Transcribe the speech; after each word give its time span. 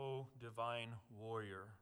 O 0.00 0.26
divine 0.40 0.96
warrior 1.14 1.76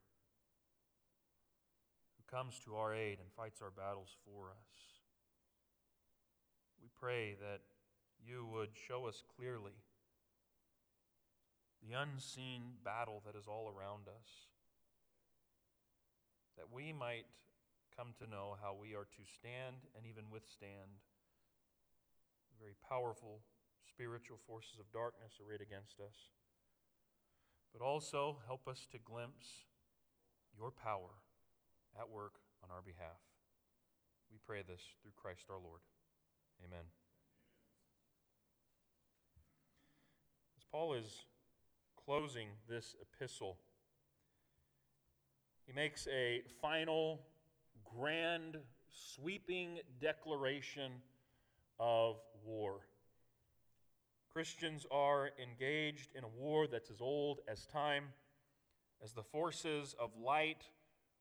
who 2.16 2.36
comes 2.36 2.58
to 2.64 2.74
our 2.74 2.92
aid 2.92 3.18
and 3.20 3.30
fights 3.36 3.62
our 3.62 3.70
battles 3.70 4.16
for 4.24 4.50
us. 4.50 4.74
We 6.82 6.88
pray 6.98 7.36
that 7.38 7.60
you 8.18 8.44
would 8.52 8.70
show 8.74 9.06
us 9.06 9.22
clearly 9.36 9.78
the 11.86 11.94
unseen 11.94 12.82
battle 12.82 13.22
that 13.24 13.38
is 13.38 13.46
all 13.46 13.70
around 13.70 14.08
us, 14.08 14.50
that 16.56 16.66
we 16.72 16.92
might 16.92 17.26
come 17.96 18.14
to 18.18 18.28
know 18.28 18.56
how 18.60 18.74
we 18.74 18.96
are 18.96 19.06
to 19.06 19.22
stand 19.38 19.86
and 19.94 20.04
even 20.04 20.24
withstand 20.32 20.90
the 22.50 22.58
very 22.58 22.74
powerful 22.88 23.42
spiritual 23.86 24.38
forces 24.44 24.80
of 24.80 24.90
darkness 24.92 25.38
arrayed 25.38 25.62
against 25.62 26.00
us. 26.00 26.26
But 27.72 27.84
also 27.84 28.38
help 28.46 28.66
us 28.66 28.86
to 28.92 28.98
glimpse 28.98 29.66
your 30.56 30.70
power 30.70 31.10
at 31.98 32.10
work 32.10 32.34
on 32.62 32.70
our 32.70 32.82
behalf. 32.82 33.20
We 34.30 34.38
pray 34.44 34.62
this 34.66 34.80
through 35.02 35.12
Christ 35.16 35.44
our 35.50 35.58
Lord. 35.58 35.80
Amen. 36.64 36.84
As 40.56 40.64
Paul 40.70 40.94
is 40.94 41.24
closing 42.04 42.48
this 42.68 42.96
epistle, 43.00 43.58
he 45.66 45.72
makes 45.72 46.08
a 46.08 46.42
final, 46.60 47.20
grand, 47.84 48.56
sweeping 48.90 49.78
declaration 50.00 50.92
of 51.78 52.16
war. 52.44 52.80
Christians 54.38 54.86
are 54.92 55.30
engaged 55.42 56.10
in 56.14 56.22
a 56.22 56.28
war 56.28 56.68
that's 56.68 56.92
as 56.92 57.00
old 57.00 57.40
as 57.48 57.66
time, 57.66 58.04
as 59.02 59.12
the 59.12 59.24
forces 59.24 59.96
of 59.98 60.10
light 60.16 60.62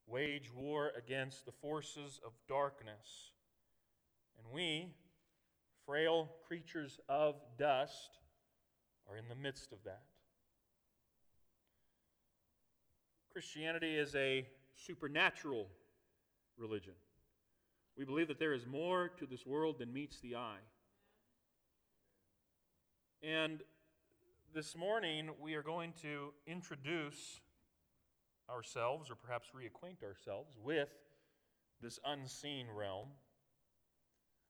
wage 0.05 0.51
war 0.53 0.91
against 0.95 1.43
the 1.43 1.51
forces 1.51 2.19
of 2.23 2.33
darkness. 2.47 3.31
And 4.37 4.53
we, 4.53 4.93
frail 5.83 6.29
creatures 6.47 6.99
of 7.09 7.41
dust, 7.57 8.19
are 9.09 9.17
in 9.17 9.27
the 9.29 9.35
midst 9.35 9.71
of 9.71 9.79
that. 9.85 10.03
Christianity 13.33 13.95
is 13.95 14.13
a 14.13 14.45
supernatural 14.75 15.69
religion. 16.55 16.93
We 17.97 18.05
believe 18.05 18.27
that 18.27 18.37
there 18.37 18.53
is 18.53 18.67
more 18.67 19.09
to 19.17 19.25
this 19.25 19.43
world 19.43 19.79
than 19.79 19.91
meets 19.91 20.19
the 20.19 20.35
eye. 20.35 20.61
And 23.23 23.61
this 24.53 24.75
morning, 24.75 25.31
we 25.41 25.55
are 25.55 25.63
going 25.63 25.93
to 26.03 26.33
introduce 26.45 27.41
ourselves, 28.47 29.09
or 29.09 29.15
perhaps 29.15 29.49
reacquaint 29.55 30.03
ourselves, 30.03 30.55
with 30.63 30.89
this 31.81 31.99
unseen 32.05 32.67
realm, 32.71 33.07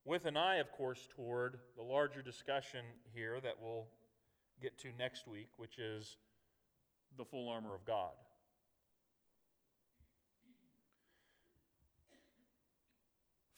with 0.03 0.25
an 0.25 0.35
eye, 0.35 0.57
of 0.57 0.71
course, 0.73 1.07
toward 1.15 1.59
the 1.77 1.81
larger 1.81 2.21
discussion 2.21 2.81
here 3.13 3.39
that 3.39 3.53
we'll 3.61 3.87
get 4.61 4.77
to 4.79 4.89
next 4.99 5.27
week, 5.27 5.47
which 5.55 5.79
is 5.79 6.17
the 7.17 7.23
full 7.23 7.47
armor 7.47 7.73
of 7.73 7.85
God. 7.85 8.11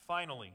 Finally, 0.06 0.52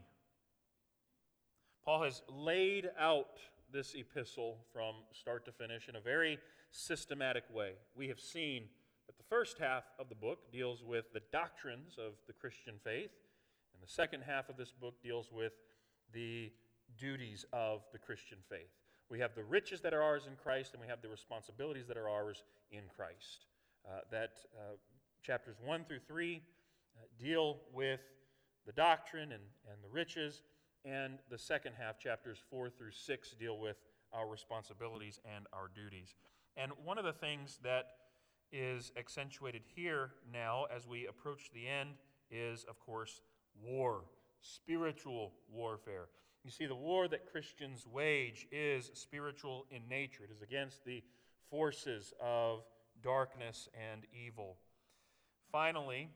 Paul 1.84 2.04
has 2.04 2.22
laid 2.30 2.90
out 2.98 3.40
this 3.76 3.94
epistle 3.94 4.60
from 4.72 4.96
start 5.12 5.44
to 5.44 5.52
finish 5.52 5.90
in 5.90 5.98
a 5.98 6.00
very 6.00 6.40
systematic 6.72 7.44
way. 7.54 7.74
We 7.94 8.08
have 8.08 8.22
seen 8.22 8.70
that 9.06 9.18
the 9.18 9.24
first 9.30 9.58
half 9.60 9.84
of 10.00 10.08
the 10.08 10.16
book 10.16 10.50
deals 10.50 10.82
with 10.82 11.12
the 11.14 11.20
doctrines 11.34 11.98
of 11.98 12.14
the 12.26 12.32
Christian 12.32 12.76
faith, 12.86 13.12
and 13.74 13.84
the 13.84 13.92
second 13.92 14.24
half 14.26 14.48
of 14.48 14.56
this 14.56 14.72
book 14.72 15.04
deals 15.04 15.30
with 15.30 15.52
the 16.14 16.54
duties 16.98 17.46
of 17.52 17.82
the 17.92 18.00
Christian 18.00 18.38
faith. 18.50 18.72
We 19.10 19.20
have 19.20 19.36
the 19.36 19.44
riches 19.44 19.82
that 19.82 19.94
are 19.94 20.02
ours 20.02 20.26
in 20.26 20.38
Christ, 20.42 20.72
and 20.72 20.82
we 20.82 20.88
have 20.88 21.02
the 21.02 21.10
responsibilities 21.10 21.86
that 21.88 21.98
are 21.98 22.08
ours 22.08 22.44
in 22.72 22.84
Christ. 22.96 23.46
Uh, 23.86 24.00
that 24.10 24.38
uh, 24.56 24.78
chapters 25.22 25.58
1 25.62 25.84
through 25.84 26.00
3 26.08 26.38
uh, 26.38 27.02
deal 27.22 27.58
with 27.74 28.00
the 28.66 28.72
doctrine 28.72 29.34
and, 29.34 29.44
and 29.70 29.84
the 29.84 29.90
riches, 29.90 30.44
and 30.86 31.18
the 31.30 31.38
second 31.38 31.74
half, 31.78 31.98
chapters 31.98 32.38
4 32.50 32.70
through 32.70 32.92
6, 32.92 33.32
deal 33.40 33.58
with 33.58 33.78
our 34.14 34.28
responsibilities 34.28 35.20
and 35.36 35.48
our 35.52 35.70
duties. 35.74 36.16
And 36.56 36.72
one 36.84 36.98
of 36.98 37.06
the 37.06 37.14
things 37.14 37.60
that 37.64 37.88
is 38.52 38.92
accentuated 38.98 39.64
here 39.76 40.12
now 40.32 40.66
as 40.74 40.88
we 40.88 41.08
approach 41.08 41.50
the 41.54 41.68
end 41.68 41.96
is, 42.30 42.66
of 42.70 42.80
course, 42.80 43.22
war, 43.62 44.04
spiritual 44.42 45.34
warfare. 45.52 46.08
You 46.44 46.52
see, 46.52 46.68
the 46.68 46.76
war 46.76 47.08
that 47.08 47.32
Christians 47.32 47.88
wage 47.92 48.48
is 48.52 48.92
spiritual 48.94 49.66
in 49.72 49.82
nature, 49.90 50.24
it 50.24 50.32
is 50.32 50.42
against 50.42 50.86
the 50.86 51.04
forces 51.50 52.14
of 52.22 52.64
darkness 53.02 53.68
and 53.92 54.04
evil. 54.14 54.58
Finally, 55.52 56.10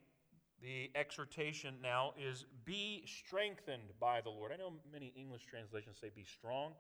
the 0.61 0.91
exhortation 0.95 1.75
now 1.81 2.13
is 2.19 2.45
be 2.65 3.03
strengthened 3.05 3.91
by 3.99 4.21
the 4.21 4.29
Lord. 4.29 4.51
I 4.53 4.57
know 4.57 4.73
many 4.91 5.13
English 5.15 5.45
translations 5.45 5.97
say 5.99 6.09
be 6.13 6.23
strong, 6.23 6.73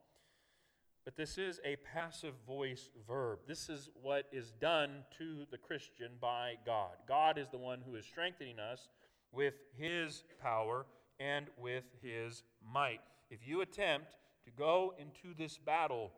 but 1.05 1.15
this 1.15 1.37
is 1.37 1.59
a 1.63 1.77
passive 1.77 2.33
voice 2.45 2.89
verb. 3.07 3.39
This 3.47 3.69
is 3.69 3.89
what 4.01 4.25
is 4.31 4.51
done 4.59 5.03
to 5.17 5.45
the 5.49 5.57
Christian 5.57 6.11
by 6.19 6.55
God. 6.65 6.91
God 7.07 7.37
is 7.37 7.47
the 7.49 7.57
one 7.57 7.81
who 7.85 7.95
is 7.95 8.05
strengthening 8.05 8.59
us 8.59 8.89
with 9.31 9.55
his 9.77 10.23
power 10.41 10.85
and 11.19 11.47
with 11.57 11.85
his 12.01 12.43
might. 12.73 13.01
If 13.29 13.47
you 13.47 13.61
attempt 13.61 14.17
to 14.45 14.51
go 14.51 14.93
into 14.99 15.35
this 15.37 15.57
battle, 15.57 16.11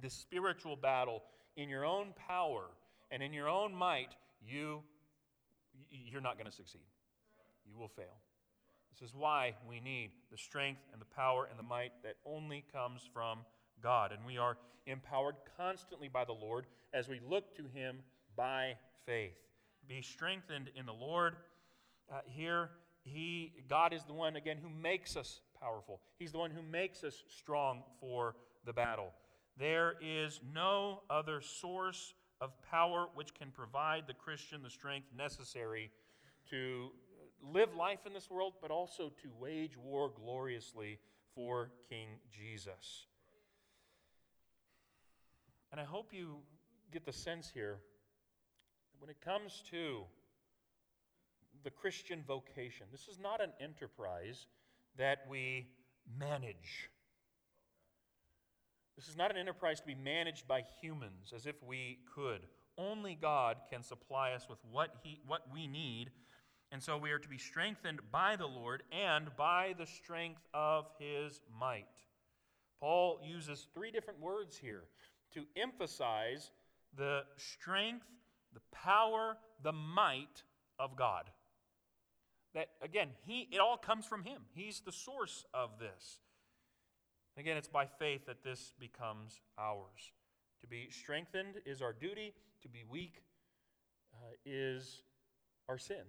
this 0.00 0.14
spiritual 0.14 0.76
battle, 0.76 1.22
in 1.56 1.68
your 1.68 1.84
own 1.84 2.14
power 2.28 2.64
and 3.10 3.22
in 3.22 3.32
your 3.32 3.48
own 3.48 3.74
might, 3.74 4.16
you 4.46 4.82
you're 5.90 6.20
not 6.20 6.36
going 6.36 6.50
to 6.50 6.56
succeed. 6.56 6.82
You 7.66 7.78
will 7.78 7.88
fail. 7.88 8.18
This 8.92 9.08
is 9.08 9.14
why 9.14 9.54
we 9.68 9.80
need 9.80 10.10
the 10.30 10.36
strength 10.36 10.82
and 10.92 11.00
the 11.00 11.06
power 11.06 11.48
and 11.50 11.58
the 11.58 11.62
might 11.62 11.92
that 12.02 12.16
only 12.26 12.64
comes 12.72 13.02
from 13.12 13.38
God. 13.82 14.12
And 14.12 14.24
we 14.26 14.38
are 14.38 14.56
empowered 14.86 15.36
constantly 15.56 16.08
by 16.08 16.24
the 16.24 16.32
Lord 16.32 16.66
as 16.92 17.08
we 17.08 17.20
look 17.28 17.56
to 17.56 17.64
Him 17.74 18.00
by 18.36 18.74
faith. 19.06 19.36
Be 19.88 20.02
strengthened 20.02 20.70
in 20.76 20.86
the 20.86 20.92
Lord. 20.92 21.36
Uh, 22.10 22.20
here, 22.26 22.70
he, 23.02 23.52
God 23.68 23.92
is 23.92 24.04
the 24.04 24.12
one, 24.12 24.36
again, 24.36 24.58
who 24.62 24.70
makes 24.70 25.16
us 25.16 25.40
powerful. 25.60 26.00
He's 26.18 26.32
the 26.32 26.38
one 26.38 26.50
who 26.50 26.62
makes 26.62 27.02
us 27.04 27.22
strong 27.28 27.82
for 28.00 28.36
the 28.64 28.72
battle. 28.72 29.12
There 29.58 29.94
is 30.00 30.40
no 30.54 31.02
other 31.10 31.40
source 31.40 32.14
of 32.42 32.50
power 32.68 33.06
which 33.14 33.32
can 33.34 33.50
provide 33.52 34.02
the 34.08 34.14
Christian 34.14 34.62
the 34.62 34.70
strength 34.70 35.06
necessary 35.16 35.90
to 36.50 36.90
live 37.40 37.74
life 37.74 38.00
in 38.04 38.12
this 38.12 38.28
world, 38.28 38.54
but 38.60 38.70
also 38.72 39.12
to 39.22 39.28
wage 39.38 39.76
war 39.76 40.10
gloriously 40.14 40.98
for 41.34 41.70
King 41.88 42.08
Jesus. 42.30 43.06
And 45.70 45.80
I 45.80 45.84
hope 45.84 46.12
you 46.12 46.38
get 46.92 47.06
the 47.06 47.12
sense 47.12 47.48
here 47.48 47.78
when 48.98 49.08
it 49.08 49.20
comes 49.20 49.62
to 49.70 50.02
the 51.62 51.70
Christian 51.70 52.22
vocation, 52.26 52.86
this 52.90 53.06
is 53.08 53.18
not 53.20 53.40
an 53.40 53.50
enterprise 53.60 54.46
that 54.98 55.20
we 55.28 55.68
manage. 56.18 56.90
This 58.96 59.08
is 59.08 59.16
not 59.16 59.30
an 59.30 59.36
enterprise 59.36 59.80
to 59.80 59.86
be 59.86 59.94
managed 59.94 60.46
by 60.46 60.64
humans 60.80 61.32
as 61.34 61.46
if 61.46 61.56
we 61.62 61.98
could. 62.14 62.40
Only 62.78 63.14
God 63.14 63.56
can 63.70 63.82
supply 63.82 64.32
us 64.32 64.46
with 64.48 64.58
what, 64.70 64.94
he, 65.02 65.20
what 65.26 65.42
we 65.52 65.66
need. 65.66 66.10
And 66.70 66.82
so 66.82 66.96
we 66.96 67.10
are 67.10 67.18
to 67.18 67.28
be 67.28 67.38
strengthened 67.38 68.00
by 68.10 68.36
the 68.36 68.46
Lord 68.46 68.82
and 68.92 69.28
by 69.36 69.74
the 69.78 69.86
strength 69.86 70.40
of 70.54 70.86
his 70.98 71.40
might. 71.58 71.86
Paul 72.80 73.20
uses 73.22 73.66
three 73.74 73.90
different 73.90 74.20
words 74.20 74.56
here 74.56 74.84
to 75.34 75.44
emphasize 75.56 76.50
the 76.96 77.22
strength, 77.36 78.06
the 78.52 78.60
power, 78.72 79.36
the 79.62 79.72
might 79.72 80.42
of 80.78 80.96
God. 80.96 81.30
That, 82.54 82.68
again, 82.82 83.08
he, 83.24 83.48
it 83.50 83.58
all 83.58 83.76
comes 83.76 84.04
from 84.04 84.24
him. 84.24 84.42
He's 84.54 84.80
the 84.80 84.92
source 84.92 85.44
of 85.54 85.78
this. 85.78 86.18
Again, 87.38 87.56
it's 87.56 87.68
by 87.68 87.86
faith 87.86 88.26
that 88.26 88.44
this 88.44 88.72
becomes 88.78 89.40
ours. 89.58 90.12
To 90.60 90.66
be 90.66 90.88
strengthened 90.90 91.54
is 91.64 91.80
our 91.80 91.92
duty, 91.92 92.34
to 92.62 92.68
be 92.68 92.84
weak 92.88 93.22
uh, 94.14 94.34
is 94.44 95.02
our 95.68 95.78
sin. 95.78 96.04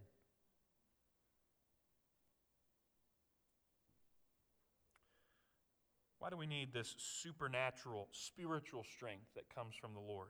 Why 6.20 6.30
do 6.30 6.38
we 6.38 6.46
need 6.46 6.74
this 6.74 6.96
supernatural, 6.98 8.08
spiritual 8.12 8.84
strength 8.84 9.28
that 9.36 9.54
comes 9.54 9.76
from 9.76 9.94
the 9.94 10.00
Lord? 10.00 10.30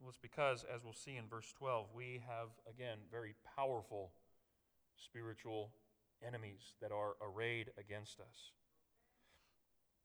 Well, 0.00 0.10
it's 0.10 0.18
because, 0.18 0.64
as 0.72 0.84
we'll 0.84 0.92
see 0.92 1.16
in 1.16 1.26
verse 1.26 1.52
12, 1.58 1.88
we 1.92 2.22
have, 2.28 2.48
again, 2.72 2.98
very 3.10 3.34
powerful 3.56 4.12
spiritual 4.96 5.70
enemies 6.24 6.74
that 6.80 6.92
are 6.92 7.14
arrayed 7.20 7.70
against 7.78 8.20
us. 8.20 8.52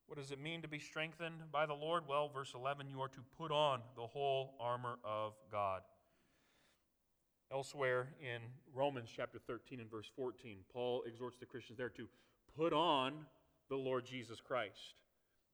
What 0.07 0.17
does 0.17 0.31
it 0.31 0.39
mean 0.39 0.61
to 0.61 0.67
be 0.67 0.79
strengthened 0.79 1.51
by 1.51 1.65
the 1.65 1.73
Lord? 1.73 2.03
Well, 2.07 2.29
verse 2.29 2.53
11, 2.55 2.89
you 2.89 3.01
are 3.01 3.07
to 3.09 3.21
put 3.37 3.51
on 3.51 3.81
the 3.95 4.05
whole 4.05 4.55
armor 4.59 4.97
of 5.03 5.33
God. 5.51 5.81
Elsewhere 7.51 8.09
in 8.19 8.41
Romans 8.73 9.09
chapter 9.15 9.39
13 9.39 9.79
and 9.79 9.89
verse 9.89 10.09
14, 10.15 10.57
Paul 10.71 11.03
exhorts 11.07 11.37
the 11.37 11.45
Christians 11.45 11.77
there 11.77 11.89
to 11.89 12.07
put 12.57 12.73
on 12.73 13.13
the 13.69 13.75
Lord 13.75 14.05
Jesus 14.05 14.39
Christ. 14.39 14.95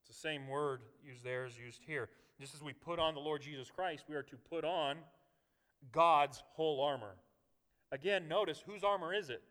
It's 0.00 0.08
the 0.08 0.28
same 0.28 0.48
word 0.48 0.80
used 1.04 1.24
there 1.24 1.44
as 1.44 1.58
used 1.58 1.82
here. 1.86 2.08
Just 2.40 2.54
as 2.54 2.62
we 2.62 2.72
put 2.72 2.98
on 2.98 3.14
the 3.14 3.20
Lord 3.20 3.42
Jesus 3.42 3.70
Christ, 3.70 4.04
we 4.08 4.16
are 4.16 4.22
to 4.22 4.36
put 4.36 4.64
on 4.64 4.96
God's 5.92 6.42
whole 6.54 6.82
armor. 6.82 7.16
Again, 7.92 8.28
notice 8.28 8.62
whose 8.66 8.82
armor 8.82 9.12
is 9.12 9.30
it? 9.30 9.42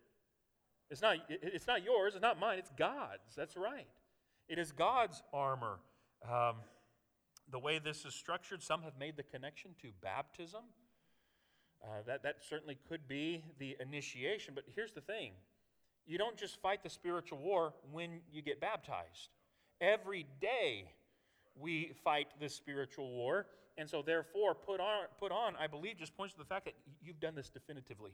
It's 0.89 1.01
not, 1.01 1.17
it's 1.29 1.67
not 1.67 1.83
yours, 1.83 2.13
it's 2.15 2.21
not 2.21 2.39
mine, 2.39 2.57
it's 2.57 2.71
God's. 2.77 3.35
That's 3.35 3.55
right. 3.55 3.87
It 4.49 4.57
is 4.57 4.71
God's 4.71 5.21
armor. 5.31 5.77
Um, 6.27 6.55
the 7.51 7.59
way 7.59 7.77
this 7.77 8.03
is 8.03 8.15
structured, 8.15 8.63
some 8.63 8.81
have 8.81 8.97
made 8.99 9.15
the 9.15 9.23
connection 9.23 9.71
to 9.83 9.89
baptism. 10.01 10.61
Uh, 11.83 12.01
that, 12.07 12.23
that 12.23 12.37
certainly 12.47 12.77
could 12.89 13.07
be 13.07 13.43
the 13.59 13.77
initiation, 13.79 14.53
but 14.55 14.63
here's 14.75 14.91
the 14.91 15.01
thing 15.01 15.31
you 16.07 16.17
don't 16.17 16.35
just 16.35 16.59
fight 16.61 16.81
the 16.81 16.89
spiritual 16.89 17.37
war 17.37 17.73
when 17.91 18.21
you 18.31 18.41
get 18.41 18.59
baptized. 18.59 19.29
Every 19.79 20.25
day 20.41 20.91
we 21.55 21.93
fight 22.03 22.27
this 22.39 22.55
spiritual 22.55 23.11
war, 23.11 23.45
and 23.77 23.87
so 23.87 24.01
therefore, 24.01 24.55
put 24.55 24.79
on, 24.79 25.05
put 25.19 25.31
on, 25.31 25.53
I 25.57 25.67
believe, 25.67 25.97
just 25.97 26.17
points 26.17 26.33
to 26.33 26.39
the 26.39 26.45
fact 26.45 26.65
that 26.65 26.73
you've 27.03 27.19
done 27.19 27.35
this 27.35 27.49
definitively. 27.49 28.11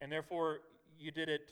And 0.00 0.10
therefore, 0.10 0.60
you 0.98 1.10
did 1.10 1.28
it 1.28 1.50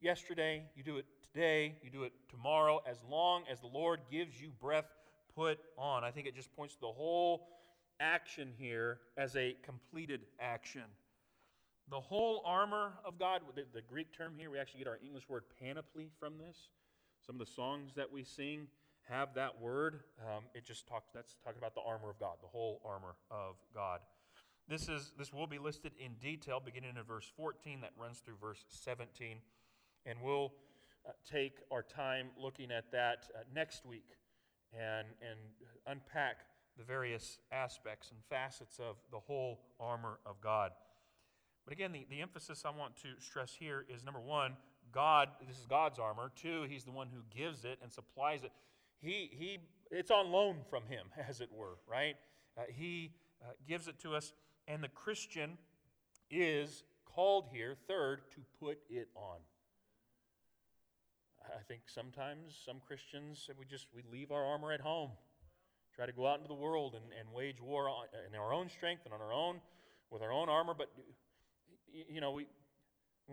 yesterday, 0.00 0.64
you 0.74 0.82
do 0.82 0.96
it 0.96 1.04
today, 1.32 1.74
you 1.82 1.90
do 1.90 2.02
it 2.04 2.12
tomorrow, 2.28 2.80
as 2.88 2.96
long 3.08 3.44
as 3.50 3.60
the 3.60 3.66
Lord 3.66 4.00
gives 4.10 4.40
you 4.40 4.50
breath, 4.60 4.86
put 5.34 5.58
on. 5.76 6.04
I 6.04 6.10
think 6.10 6.26
it 6.26 6.34
just 6.34 6.54
points 6.56 6.74
to 6.74 6.80
the 6.80 6.86
whole 6.88 7.48
action 8.00 8.52
here 8.56 8.98
as 9.16 9.36
a 9.36 9.56
completed 9.62 10.22
action. 10.40 10.84
The 11.90 12.00
whole 12.00 12.42
armor 12.46 12.92
of 13.04 13.18
God, 13.18 13.42
the, 13.54 13.64
the, 13.72 13.82
Greek 13.82 14.16
term 14.16 14.34
here, 14.36 14.50
we 14.50 14.58
actually 14.58 14.78
get 14.78 14.88
our 14.88 14.98
English 15.04 15.28
word 15.28 15.44
panoply 15.60 16.08
from 16.18 16.38
this. 16.38 16.68
Some 17.26 17.36
of 17.40 17.46
the 17.46 17.52
songs 17.52 17.92
that 17.96 18.10
we 18.10 18.22
sing 18.22 18.68
have 19.08 19.34
that 19.34 19.60
word. 19.60 20.00
Um, 20.20 20.44
it 20.54 20.64
just 20.64 20.86
talks, 20.86 21.10
that's 21.12 21.36
talking 21.44 21.58
about 21.58 21.74
the 21.74 21.80
armor 21.80 22.10
of 22.10 22.18
God, 22.18 22.36
the 22.40 22.48
whole 22.48 22.80
armor 22.84 23.16
of 23.30 23.56
God. 23.74 24.00
This, 24.68 24.88
is, 24.88 25.12
this 25.18 25.32
will 25.32 25.48
be 25.48 25.58
listed 25.58 25.92
in 25.98 26.12
detail 26.22 26.62
beginning 26.64 26.94
in 26.96 27.02
verse 27.02 27.30
14 27.36 27.80
that 27.80 27.90
runs 28.00 28.18
through 28.18 28.36
verse 28.40 28.64
17. 28.68 29.38
And 30.06 30.18
we'll 30.22 30.52
take 31.30 31.58
our 31.70 31.82
time 31.82 32.28
looking 32.38 32.70
at 32.70 32.90
that 32.92 33.28
uh, 33.34 33.40
next 33.54 33.86
week 33.86 34.06
and, 34.72 35.06
and 35.20 35.38
unpack 35.86 36.40
the 36.78 36.84
various 36.84 37.38
aspects 37.52 38.10
and 38.10 38.20
facets 38.28 38.78
of 38.78 38.96
the 39.10 39.18
whole 39.18 39.60
armor 39.78 40.18
of 40.24 40.40
God. 40.40 40.72
But 41.64 41.72
again, 41.72 41.92
the, 41.92 42.06
the 42.08 42.20
emphasis 42.20 42.64
I 42.64 42.70
want 42.70 42.96
to 42.98 43.08
stress 43.18 43.54
here 43.58 43.84
is 43.88 44.04
number 44.04 44.20
one, 44.20 44.56
God, 44.92 45.28
this 45.46 45.58
is 45.58 45.66
God's 45.66 45.98
armor. 45.98 46.32
Two, 46.34 46.64
He's 46.68 46.84
the 46.84 46.90
one 46.90 47.08
who 47.12 47.20
gives 47.36 47.64
it 47.64 47.78
and 47.82 47.92
supplies 47.92 48.42
it. 48.44 48.52
He, 49.00 49.30
he, 49.32 49.58
it's 49.90 50.10
on 50.10 50.30
loan 50.30 50.58
from 50.68 50.84
Him, 50.86 51.06
as 51.28 51.40
it 51.40 51.50
were, 51.52 51.78
right? 51.88 52.16
Uh, 52.58 52.62
he 52.68 53.12
uh, 53.42 53.52
gives 53.68 53.88
it 53.88 53.98
to 54.00 54.14
us, 54.14 54.32
and 54.66 54.82
the 54.82 54.88
Christian 54.88 55.56
is 56.30 56.82
called 57.04 57.46
here, 57.52 57.76
third, 57.86 58.22
to 58.32 58.40
put 58.58 58.78
it 58.88 59.08
on. 59.14 59.38
I 61.44 61.62
think 61.66 61.82
sometimes 61.86 62.58
some 62.64 62.80
Christians, 62.86 63.48
we 63.58 63.64
just 63.64 63.86
we 63.94 64.02
leave 64.10 64.30
our 64.30 64.44
armor 64.44 64.72
at 64.72 64.80
home, 64.80 65.10
try 65.94 66.06
to 66.06 66.12
go 66.12 66.26
out 66.26 66.36
into 66.36 66.48
the 66.48 66.54
world 66.54 66.94
and, 66.94 67.04
and 67.18 67.32
wage 67.34 67.60
war 67.60 67.88
on, 67.88 68.06
in 68.28 68.38
our 68.38 68.52
own 68.52 68.68
strength 68.68 69.02
and 69.04 69.14
on 69.14 69.20
our 69.20 69.32
own, 69.32 69.60
with 70.10 70.22
our 70.22 70.32
own 70.32 70.48
armor. 70.48 70.74
But, 70.76 70.90
you 72.08 72.20
know, 72.20 72.30
we, 72.32 72.46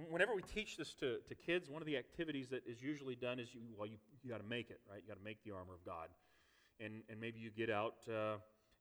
whenever 0.10 0.36
we 0.36 0.42
teach 0.42 0.78
this 0.78 0.94
to, 0.96 1.18
to 1.28 1.36
kids, 1.36 1.70
one 1.70 1.82
of 1.82 1.86
the 1.86 1.98
activities 1.98 2.50
that 2.50 2.64
is 2.66 2.82
usually 2.82 3.16
done 3.16 3.40
is 3.40 3.54
you, 3.54 3.62
well, 3.78 3.88
you, 3.88 3.98
you 4.24 4.30
got 4.30 4.42
to 4.42 4.48
make 4.48 4.70
it, 4.70 4.80
right? 4.90 5.02
You 5.04 5.08
got 5.08 5.20
to 5.20 5.24
make 5.24 5.44
the 5.44 5.52
armor 5.52 5.74
of 5.74 5.86
God. 5.86 6.10
And, 6.80 7.04
and 7.10 7.20
maybe 7.20 7.40
you 7.40 7.50
get 7.50 7.70
out, 7.70 7.96
uh, 8.08 8.38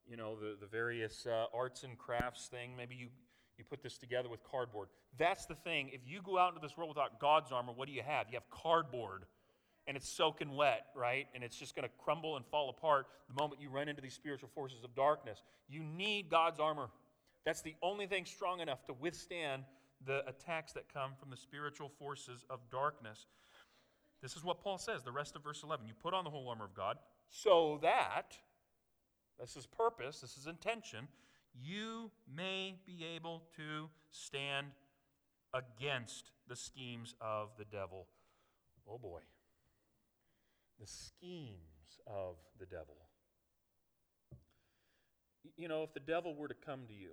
you 0.07 0.17
know, 0.17 0.37
the, 0.37 0.57
the 0.61 0.67
various 0.67 1.27
uh, 1.27 1.47
arts 1.55 1.83
and 1.83 1.99
crafts 1.99 2.47
thing. 2.47 2.77
Maybe 2.77 2.95
you, 2.95 3.09
you 3.59 3.65
put 3.65 3.83
this 3.83 3.99
together 3.99 4.29
with 4.29 4.43
cardboard. 4.45 4.89
That's 5.19 5.47
the 5.47 5.55
thing. 5.55 5.91
If 5.93 6.01
you 6.07 6.21
go 6.23 6.39
out 6.39 6.55
into 6.55 6.61
this 6.61 6.77
world 6.77 6.91
without 6.91 7.21
God's 7.21 7.53
armor, 7.53 7.73
what 7.75 7.89
do 7.89 7.95
you 7.95 8.03
have? 8.03 8.27
You 8.29 8.35
have 8.35 8.49
cardboard 8.51 9.25
and 9.87 9.97
it's 9.97 10.09
soaking 10.09 10.55
wet, 10.55 10.87
right? 10.95 11.27
And 11.35 11.45
it's 11.45 11.57
just 11.57 11.77
going 11.77 11.85
to 11.85 11.95
crumble 11.99 12.37
and 12.37 12.45
fall 12.47 12.71
apart 12.71 13.07
the 13.29 13.41
moment 13.41 13.61
you 13.61 13.71
run 13.71 13.89
into 13.89 14.03
these 14.03 14.15
spiritual 14.15 14.49
forces 14.55 14.83
of 14.83 14.95
darkness. 14.95 15.43
You 15.69 15.83
need 15.83 16.29
God's 16.29 16.59
armor. 16.59 16.89
That's 17.45 17.63
the 17.63 17.75
only 17.83 18.07
thing 18.07 18.25
strong 18.25 18.61
enough 18.61 18.85
to 18.87 18.93
withstand 18.93 19.63
the 20.05 20.27
attacks 20.29 20.73
that 20.73 20.93
come 20.93 21.13
from 21.19 21.31
the 21.31 21.37
spiritual 21.37 21.89
forces 21.89 22.45
of 22.51 22.61
darkness. 22.71 23.27
This 24.21 24.37
is 24.37 24.45
what 24.45 24.61
Paul 24.61 24.79
says, 24.79 25.05
the 25.05 25.13
rest 25.13 25.37
of 25.37 25.45
verse 25.45 25.63
11. 25.63 25.87
You 25.87 25.95
put 25.95 26.15
on 26.15 26.25
the 26.25 26.31
whole 26.31 26.49
armor 26.49 26.65
of 26.65 26.75
God 26.75 26.99
so 27.31 27.79
that, 27.83 28.37
this 29.39 29.57
is 29.57 29.67
purpose, 29.67 30.21
this 30.21 30.37
is 30.37 30.47
intention, 30.47 31.07
you 31.63 32.11
may 32.35 32.75
be 32.87 33.05
able 33.17 33.43
to 33.57 33.89
stand 34.11 34.69
against 35.55 36.31
the 36.49 36.57
schemes 36.57 37.15
of 37.21 37.51
the 37.59 37.65
devil. 37.65 38.07
Oh 38.89 38.99
boy. 38.99 39.21
The 40.81 40.87
schemes 40.87 41.99
of 42.07 42.37
the 42.59 42.67
devil. 42.67 42.97
You 45.57 45.69
know, 45.69 45.83
if 45.83 45.95
the 45.95 46.01
devil 46.01 46.35
were 46.35 46.49
to 46.49 46.55
come 46.55 46.87
to 46.89 46.95
you 46.95 47.11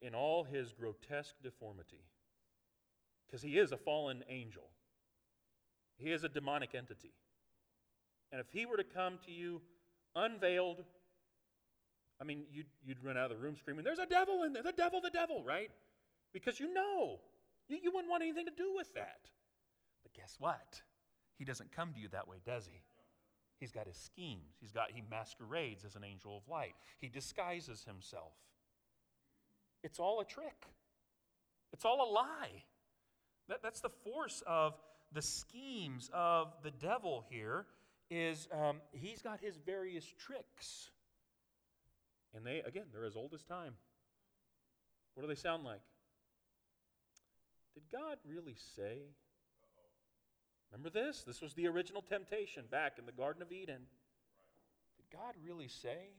in 0.00 0.14
all 0.14 0.44
his 0.44 0.72
grotesque 0.72 1.34
deformity, 1.42 2.04
because 3.26 3.42
he 3.42 3.58
is 3.58 3.72
a 3.72 3.76
fallen 3.76 4.22
angel, 4.28 4.68
he 5.96 6.12
is 6.12 6.24
a 6.24 6.28
demonic 6.28 6.74
entity. 6.74 7.12
And 8.32 8.40
if 8.40 8.46
he 8.50 8.64
were 8.64 8.76
to 8.76 8.84
come 8.84 9.18
to 9.26 9.32
you 9.32 9.60
unveiled, 10.14 10.84
I 12.20 12.24
mean, 12.24 12.44
you'd, 12.52 12.66
you'd 12.84 13.02
run 13.02 13.16
out 13.16 13.30
of 13.30 13.38
the 13.38 13.42
room 13.42 13.56
screaming, 13.56 13.84
There's 13.84 13.98
a 13.98 14.06
devil 14.06 14.42
in 14.42 14.52
there, 14.52 14.62
the 14.62 14.72
devil, 14.72 15.00
the 15.00 15.10
devil, 15.10 15.42
right? 15.42 15.70
Because 16.32 16.60
you 16.60 16.72
know, 16.72 17.20
you, 17.68 17.78
you 17.82 17.90
wouldn't 17.90 18.10
want 18.10 18.22
anything 18.22 18.46
to 18.46 18.52
do 18.56 18.74
with 18.74 18.92
that. 18.94 19.30
But 20.02 20.12
guess 20.12 20.36
what? 20.38 20.82
He 21.38 21.44
doesn't 21.44 21.72
come 21.72 21.92
to 21.94 22.00
you 22.00 22.08
that 22.08 22.28
way, 22.28 22.36
does 22.44 22.66
he? 22.66 22.82
He's 23.58 23.72
got 23.72 23.86
his 23.86 23.96
schemes. 23.96 24.56
He's 24.60 24.72
got 24.72 24.90
he 24.92 25.02
masquerades 25.10 25.84
as 25.84 25.96
an 25.96 26.04
angel 26.04 26.36
of 26.36 26.48
light. 26.50 26.74
He 26.98 27.08
disguises 27.08 27.84
himself. 27.84 28.32
It's 29.82 29.98
all 29.98 30.20
a 30.20 30.24
trick. 30.24 30.66
It's 31.72 31.84
all 31.84 32.02
a 32.02 32.10
lie. 32.10 32.64
That, 33.48 33.62
that's 33.62 33.80
the 33.80 33.90
force 33.90 34.42
of 34.46 34.74
the 35.12 35.22
schemes 35.22 36.10
of 36.12 36.52
the 36.62 36.70
devil 36.70 37.24
here 37.28 37.66
is 38.10 38.48
um, 38.52 38.80
he's 38.92 39.22
got 39.22 39.40
his 39.40 39.56
various 39.56 40.04
tricks. 40.18 40.90
And 42.34 42.46
they, 42.46 42.60
again, 42.60 42.84
they're 42.92 43.04
as 43.04 43.16
old 43.16 43.34
as 43.34 43.42
time. 43.42 43.74
What 45.14 45.22
do 45.22 45.28
they 45.28 45.34
sound 45.34 45.64
like? 45.64 45.80
Did 47.74 47.82
God 47.92 48.18
really 48.28 48.56
say? 48.76 48.98
Remember 50.70 50.90
this? 50.90 51.22
This 51.26 51.40
was 51.40 51.54
the 51.54 51.66
original 51.66 52.02
temptation 52.02 52.64
back 52.70 52.94
in 52.98 53.06
the 53.06 53.12
Garden 53.12 53.42
of 53.42 53.50
Eden. 53.50 53.82
Did 54.96 55.16
God 55.18 55.34
really 55.44 55.68
say? 55.68 56.10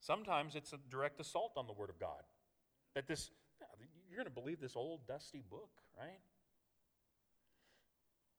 Sometimes 0.00 0.56
it's 0.56 0.72
a 0.72 0.78
direct 0.90 1.20
assault 1.20 1.52
on 1.56 1.66
the 1.66 1.72
Word 1.72 1.90
of 1.90 2.00
God. 2.00 2.22
That 2.94 3.06
this, 3.06 3.30
you're 4.08 4.16
going 4.16 4.26
to 4.26 4.40
believe 4.40 4.60
this 4.60 4.74
old 4.74 5.06
dusty 5.06 5.44
book, 5.48 5.70
right? 5.96 6.18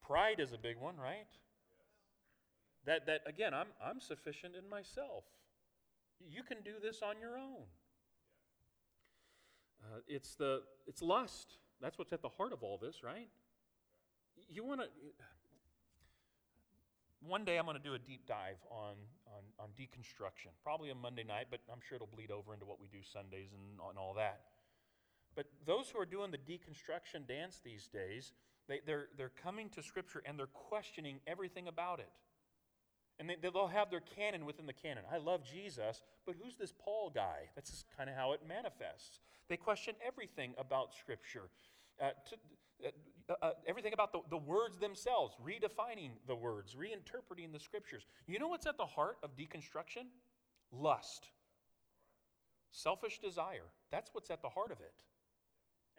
Pride 0.06 0.40
is 0.40 0.52
a 0.52 0.58
big 0.58 0.78
one, 0.78 0.98
right? 0.98 1.28
That, 2.86 3.06
that 3.06 3.22
again, 3.26 3.54
I'm, 3.54 3.68
I'm 3.84 4.00
sufficient 4.00 4.56
in 4.56 4.68
myself. 4.70 5.24
You 6.20 6.44
can 6.44 6.58
do 6.64 6.74
this 6.82 7.02
on 7.02 7.16
your 7.20 7.38
own. 7.38 7.66
Uh, 9.84 10.00
it's, 10.08 10.36
the, 10.36 10.62
it's 10.88 11.02
lust. 11.02 11.58
That's 11.82 11.98
what's 11.98 12.14
at 12.14 12.22
the 12.22 12.30
heart 12.30 12.54
of 12.54 12.64
all 12.64 12.78
this, 12.78 13.04
right? 13.04 13.30
You 14.50 14.64
want 14.64 14.82
to. 14.82 14.88
One 17.28 17.46
day 17.46 17.58
I'm 17.58 17.66
going 17.66 17.78
to 17.78 17.84
do 17.84 17.94
a 17.94 18.00
deep 18.00 18.26
dive 18.28 18.58
on, 18.72 18.96
on, 19.28 19.44
on 19.60 19.70
deconstruction. 19.80 20.50
Probably 20.64 20.90
a 20.90 20.96
Monday 20.96 21.24
night, 21.24 21.48
but 21.52 21.60
I'm 21.72 21.80
sure 21.88 21.96
it'll 21.96 22.08
bleed 22.08 22.32
over 22.32 22.54
into 22.54 22.66
what 22.66 22.82
we 22.82 22.88
do 22.88 23.04
Sundays 23.04 23.50
and, 23.54 23.80
and 23.88 23.98
all 23.98 24.16
that. 24.16 24.42
But 25.36 25.46
those 25.66 25.90
who 25.90 26.00
are 26.00 26.06
doing 26.06 26.32
the 26.32 26.38
deconstruction 26.38 27.28
dance 27.28 27.62
these 27.64 27.88
days, 27.88 28.34
they, 28.68 28.82
they're, 28.86 29.08
they're 29.18 29.32
coming 29.44 29.70
to 29.70 29.84
Scripture 29.84 30.24
and 30.26 30.38
they're 30.38 30.48
questioning 30.48 31.20
everything 31.28 31.68
about 31.68 32.00
it. 32.00 32.10
And 33.22 33.30
they, 33.30 33.36
they'll 33.40 33.68
have 33.68 33.92
their 33.92 34.02
canon 34.02 34.48
within 34.48 34.66
the 34.66 34.74
canon. 34.74 35.04
I 35.14 35.18
love 35.18 35.42
Jesus, 35.44 36.02
but 36.26 36.34
who's 36.42 36.56
this 36.56 36.74
Paul 36.84 37.12
guy? 37.14 37.50
That's 37.54 37.70
just 37.70 37.86
kind 37.96 38.10
of 38.10 38.16
how 38.16 38.34
it 38.34 38.40
manifests. 38.48 39.20
They 39.48 39.58
question 39.58 39.94
everything 40.06 40.56
about 40.58 40.96
Scripture, 40.96 41.52
uh, 42.02 42.10
to, 42.30 42.90
uh, 43.30 43.34
uh, 43.44 43.52
everything 43.68 43.94
about 43.94 44.12
the, 44.12 44.22
the 44.32 44.38
words 44.38 44.80
themselves, 44.80 45.36
redefining 45.46 46.10
the 46.26 46.36
words, 46.36 46.76
reinterpreting 46.76 47.54
the 47.54 47.60
Scriptures. 47.60 48.08
You 48.26 48.40
know 48.40 48.48
what's 48.48 48.66
at 48.66 48.78
the 48.78 48.88
heart 48.88 49.18
of 49.22 49.36
deconstruction? 49.36 50.08
Lust, 50.72 51.28
selfish 52.72 53.20
desire. 53.20 53.68
That's 53.92 54.10
what's 54.14 54.32
at 54.32 54.42
the 54.42 54.50
heart 54.50 54.72
of 54.72 54.80
it. 54.80 54.96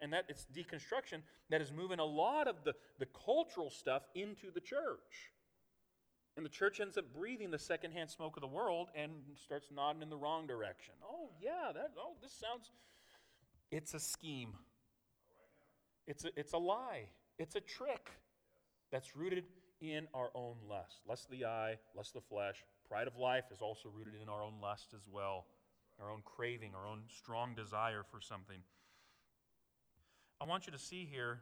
And 0.01 0.11
that 0.11 0.25
it's 0.27 0.45
deconstruction 0.53 1.21
that 1.49 1.61
is 1.61 1.71
moving 1.71 1.99
a 1.99 2.05
lot 2.05 2.49
of 2.49 2.65
the, 2.65 2.73
the 2.99 3.07
cultural 3.25 3.69
stuff 3.69 4.01
into 4.13 4.51
the 4.53 4.59
church. 4.59 5.31
And 6.35 6.45
the 6.45 6.49
church 6.49 6.79
ends 6.79 6.97
up 6.97 7.05
breathing 7.13 7.51
the 7.51 7.59
secondhand 7.59 8.09
smoke 8.09 8.37
of 8.37 8.41
the 8.41 8.47
world 8.47 8.89
and 8.95 9.11
starts 9.43 9.67
nodding 9.73 10.01
in 10.01 10.09
the 10.09 10.17
wrong 10.17 10.47
direction. 10.47 10.93
Oh, 11.03 11.29
yeah, 11.39 11.71
that, 11.73 11.91
oh, 11.97 12.15
this 12.21 12.31
sounds. 12.31 12.71
It's 13.69 13.93
a 13.93 13.99
scheme. 13.99 14.53
It's 16.07 16.25
a, 16.25 16.29
it's 16.35 16.53
a 16.53 16.57
lie. 16.57 17.09
It's 17.37 17.55
a 17.55 17.61
trick 17.61 18.09
that's 18.91 19.15
rooted 19.15 19.43
in 19.79 20.07
our 20.13 20.29
own 20.33 20.55
lust. 20.67 21.01
Lust 21.07 21.25
of 21.25 21.31
the 21.31 21.45
eye, 21.45 21.75
lust 21.95 22.15
of 22.15 22.23
the 22.23 22.27
flesh. 22.27 22.63
Pride 22.89 23.07
of 23.07 23.17
life 23.17 23.45
is 23.51 23.61
also 23.61 23.89
rooted 23.95 24.13
in 24.21 24.27
our 24.27 24.41
own 24.41 24.53
lust 24.61 24.93
as 24.95 25.07
well, 25.11 25.45
our 26.01 26.11
own 26.11 26.21
craving, 26.25 26.71
our 26.75 26.87
own 26.87 27.01
strong 27.15 27.53
desire 27.53 28.03
for 28.09 28.19
something. 28.21 28.59
I 30.41 30.45
want 30.45 30.65
you 30.65 30.73
to 30.73 30.79
see 30.79 31.07
here, 31.09 31.41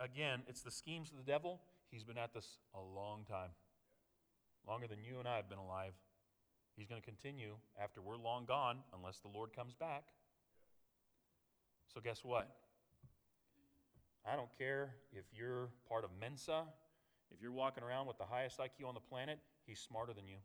again, 0.00 0.42
it's 0.48 0.62
the 0.62 0.70
schemes 0.70 1.10
of 1.10 1.16
the 1.16 1.30
devil. 1.30 1.60
He's 1.90 2.04
been 2.04 2.18
at 2.18 2.32
this 2.32 2.58
a 2.74 2.80
long 2.80 3.24
time 3.28 3.50
longer 4.66 4.86
than 4.86 4.98
you 5.02 5.18
and 5.18 5.28
I 5.28 5.36
have 5.36 5.48
been 5.48 5.58
alive. 5.58 5.92
He's 6.76 6.86
going 6.86 7.00
to 7.00 7.04
continue 7.04 7.54
after 7.82 8.00
we're 8.00 8.16
long 8.16 8.44
gone, 8.44 8.78
unless 8.96 9.18
the 9.18 9.28
Lord 9.28 9.52
comes 9.54 9.74
back. 9.74 10.04
So, 11.92 12.00
guess 12.00 12.24
what? 12.24 12.48
I 14.24 14.36
don't 14.36 14.50
care 14.58 14.94
if 15.12 15.24
you're 15.32 15.70
part 15.88 16.04
of 16.04 16.10
Mensa, 16.20 16.64
if 17.30 17.42
you're 17.42 17.52
walking 17.52 17.82
around 17.82 18.06
with 18.06 18.18
the 18.18 18.24
highest 18.24 18.58
IQ 18.58 18.86
on 18.86 18.94
the 18.94 19.00
planet, 19.00 19.38
he's 19.66 19.80
smarter 19.80 20.12
than 20.12 20.26
you. 20.26 20.36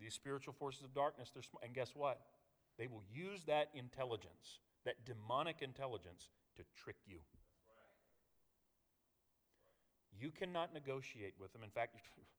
These 0.00 0.14
spiritual 0.14 0.54
forces 0.54 0.84
of 0.84 0.94
darkness, 0.94 1.30
they're 1.34 1.42
smart. 1.42 1.64
And 1.64 1.74
guess 1.74 1.92
what? 1.94 2.20
They 2.78 2.86
will 2.86 3.02
use 3.12 3.44
that 3.46 3.70
intelligence, 3.74 4.60
that 4.84 5.04
demonic 5.04 5.56
intelligence, 5.60 6.28
to 6.56 6.62
trick 6.76 6.96
you. 7.06 7.18
You 10.20 10.30
cannot 10.30 10.74
negotiate 10.74 11.34
with 11.40 11.52
them. 11.52 11.62
In 11.62 11.70
fact, 11.70 11.96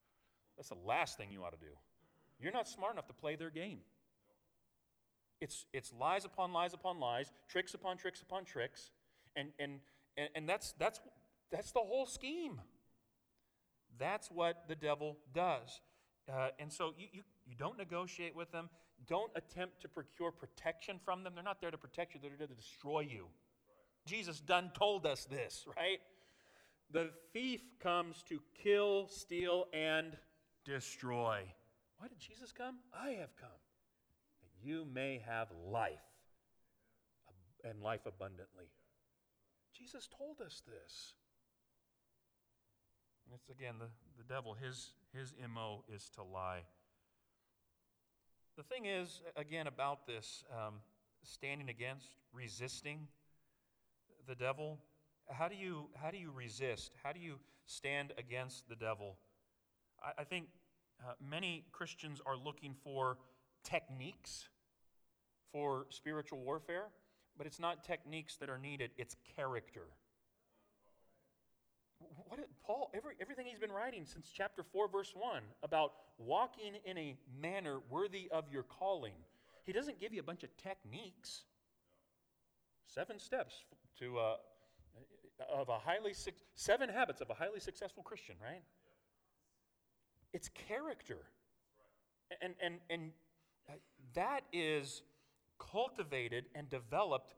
That's 0.60 0.70
the 0.70 0.76
last 0.86 1.18
thing 1.18 1.32
you 1.32 1.42
ought 1.46 1.54
to 1.54 1.66
do. 1.66 1.72
You're 2.38 2.52
not 2.52 2.68
smart 2.68 2.92
enough 2.92 3.08
to 3.08 3.14
play 3.14 3.38
their 3.38 3.50
game. 3.50 3.80
It's, 5.40 5.66
it's 5.72 5.94
lies 5.98 6.26
upon 6.26 6.52
lies 6.52 6.74
upon 6.74 7.00
lies, 7.00 7.32
tricks 7.48 7.74
upon 7.74 7.96
tricks 7.96 8.22
upon 8.22 8.44
tricks, 8.44 8.92
and, 9.38 9.54
and, 9.58 9.80
and, 10.18 10.28
and 10.36 10.50
that's, 10.50 10.74
that's, 10.78 11.00
that's 11.50 11.72
the 11.72 11.80
whole 11.80 12.06
scheme. 12.06 12.60
That's 13.98 14.30
what 14.30 14.66
the 14.68 14.76
devil 14.76 15.18
does. 15.34 15.80
Uh, 16.30 16.50
and 16.60 16.74
so 16.74 16.94
you, 16.98 17.08
you, 17.14 17.22
you 17.48 17.56
don't 17.56 17.78
negotiate 17.78 18.36
with 18.36 18.52
them. 18.52 18.70
Don't 19.08 19.32
attempt 19.38 19.82
to 19.84 19.88
procure 19.88 20.30
protection 20.30 21.00
from 21.06 21.24
them. 21.24 21.36
They're 21.36 21.44
not 21.44 21.62
there 21.62 21.72
to 21.72 21.78
protect 21.78 22.14
you, 22.14 22.20
they're 22.22 22.32
there 22.38 22.48
to 22.48 22.54
destroy 22.54 23.00
you. 23.00 23.28
Jesus 24.06 24.42
done 24.42 24.72
told 24.78 25.06
us 25.06 25.24
this, 25.24 25.66
right? 25.78 26.00
The 26.92 27.12
thief 27.32 27.62
comes 27.80 28.24
to 28.24 28.42
kill, 28.62 29.08
steal, 29.08 29.68
and 29.72 30.18
destroy. 30.70 31.40
Why 31.98 32.08
did 32.08 32.20
Jesus 32.20 32.52
come? 32.52 32.78
I 32.94 33.12
have 33.12 33.36
come 33.36 33.50
that 34.42 34.68
you 34.68 34.86
may 34.94 35.22
have 35.26 35.48
life 35.68 35.94
and 37.64 37.82
life 37.82 38.06
abundantly. 38.06 38.70
Jesus 39.78 40.08
told 40.16 40.42
us 40.46 40.62
this. 40.68 41.14
And 43.26 43.36
it's 43.36 43.50
again 43.50 43.76
the, 43.80 43.88
the 44.18 44.34
devil, 44.34 44.54
his, 44.54 44.92
his 45.14 45.34
MO 45.54 45.84
is 45.94 46.10
to 46.16 46.24
lie. 46.24 46.62
The 48.56 48.64
thing 48.64 48.86
is, 48.86 49.22
again, 49.36 49.68
about 49.68 50.06
this 50.06 50.44
um, 50.52 50.76
standing 51.24 51.70
against, 51.70 52.10
resisting 52.34 53.08
the 54.28 54.36
devil, 54.36 54.78
how 55.30 55.48
do, 55.48 55.56
you, 55.56 55.88
how 55.96 56.12
do 56.12 56.18
you 56.18 56.32
resist? 56.32 56.92
How 57.04 57.12
do 57.12 57.20
you 57.20 57.36
stand 57.66 58.14
against 58.18 58.68
the 58.68 58.76
devil? 58.76 59.16
I, 60.04 60.22
I 60.22 60.24
think 60.24 60.48
uh, 61.02 61.14
many 61.20 61.66
Christians 61.72 62.22
are 62.26 62.36
looking 62.36 62.76
for 62.84 63.18
techniques 63.64 64.50
for 65.52 65.86
spiritual 65.90 66.40
warfare, 66.40 66.86
but 67.38 67.48
it's 67.48 67.60
not 67.60 67.84
techniques 67.84 68.36
that 68.38 68.50
are 68.50 68.58
needed, 68.58 68.92
it's 68.98 69.16
character. 69.36 69.88
What 72.28 72.40
Paul, 72.66 72.92
every, 72.94 73.16
everything 73.20 73.46
he's 73.48 73.60
been 73.60 73.72
writing 73.72 74.06
since 74.06 74.32
chapter 74.34 74.64
4, 74.64 74.88
verse 74.88 75.14
1, 75.16 75.42
about 75.64 75.94
walking 76.18 76.74
in 76.86 76.98
a 76.98 77.18
manner 77.42 77.80
worthy 77.90 78.30
of 78.32 78.46
your 78.52 78.64
calling, 78.64 79.14
he 79.66 79.74
doesn't 79.74 80.00
give 80.00 80.14
you 80.14 80.20
a 80.20 80.24
bunch 80.24 80.44
of 80.44 80.56
techniques. 80.58 81.44
Seven 82.88 83.20
steps 83.20 83.64
to 84.00 84.18
uh, 84.18 84.36
of 85.54 85.70
a 85.70 85.80
highly 85.80 86.14
seven 86.56 86.90
habits 86.90 87.22
of 87.22 87.30
a 87.30 87.34
highly 87.34 87.60
successful 87.60 88.04
Christian, 88.04 88.36
right? 88.42 88.62
It's 90.34 90.50
character. 90.50 91.18
And, 92.42 92.54
and, 92.62 92.76
and 92.90 93.12
that 94.14 94.44
is 94.54 95.02
cultivated 95.58 96.46
and 96.56 96.70
developed 96.70 97.36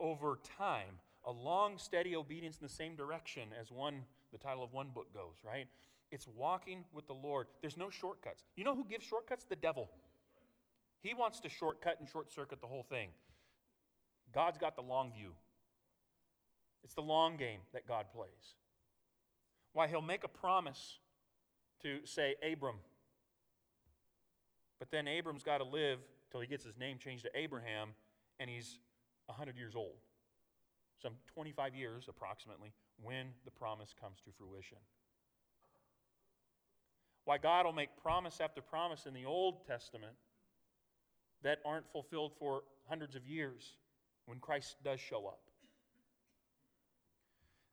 over 0.00 0.38
time. 0.58 1.00
A 1.26 1.32
long, 1.32 1.78
steady 1.78 2.16
obedience 2.16 2.58
in 2.60 2.66
the 2.66 2.72
same 2.72 2.96
direction 2.96 3.48
as 3.58 3.70
one, 3.70 4.02
the 4.32 4.38
title 4.38 4.62
of 4.62 4.72
one 4.72 4.88
book 4.94 5.12
goes, 5.14 5.36
right? 5.44 5.66
It's 6.10 6.28
walking 6.36 6.84
with 6.92 7.06
the 7.06 7.14
Lord. 7.14 7.46
There's 7.60 7.76
no 7.76 7.90
shortcuts. 7.90 8.44
You 8.56 8.64
know 8.64 8.74
who 8.74 8.84
gives 8.84 9.04
shortcuts? 9.04 9.44
The 9.44 9.56
devil. 9.56 9.88
He 11.00 11.14
wants 11.14 11.40
to 11.40 11.48
shortcut 11.48 11.96
and 12.00 12.08
short 12.08 12.32
circuit 12.32 12.60
the 12.60 12.66
whole 12.66 12.82
thing. 12.82 13.08
God's 14.34 14.58
got 14.58 14.76
the 14.76 14.82
long 14.82 15.12
view. 15.12 15.32
It's 16.82 16.94
the 16.94 17.02
long 17.02 17.36
game 17.36 17.60
that 17.72 17.86
God 17.86 18.06
plays. 18.14 18.56
Why, 19.72 19.88
he'll 19.88 20.02
make 20.02 20.24
a 20.24 20.28
promise 20.28 20.98
to 21.84 22.00
say 22.04 22.34
Abram. 22.42 22.76
But 24.78 24.90
then 24.90 25.06
Abram's 25.06 25.42
got 25.42 25.58
to 25.58 25.64
live 25.64 26.00
till 26.30 26.40
he 26.40 26.46
gets 26.46 26.64
his 26.64 26.76
name 26.76 26.98
changed 26.98 27.24
to 27.24 27.30
Abraham, 27.34 27.90
and 28.40 28.50
he's 28.50 28.78
100 29.26 29.56
years 29.56 29.74
old. 29.76 29.96
Some 31.00 31.12
25 31.34 31.74
years 31.74 32.06
approximately 32.08 32.72
when 33.02 33.26
the 33.44 33.50
promise 33.50 33.94
comes 34.00 34.18
to 34.24 34.30
fruition. 34.36 34.78
Why 37.24 37.38
God 37.38 37.66
will 37.66 37.72
make 37.72 37.90
promise 38.02 38.40
after 38.40 38.60
promise 38.60 39.06
in 39.06 39.14
the 39.14 39.24
Old 39.24 39.66
Testament 39.66 40.14
that 41.42 41.58
aren't 41.64 41.90
fulfilled 41.92 42.32
for 42.38 42.62
hundreds 42.88 43.14
of 43.16 43.26
years 43.26 43.74
when 44.26 44.38
Christ 44.38 44.76
does 44.82 45.00
show 45.00 45.26
up. 45.26 45.40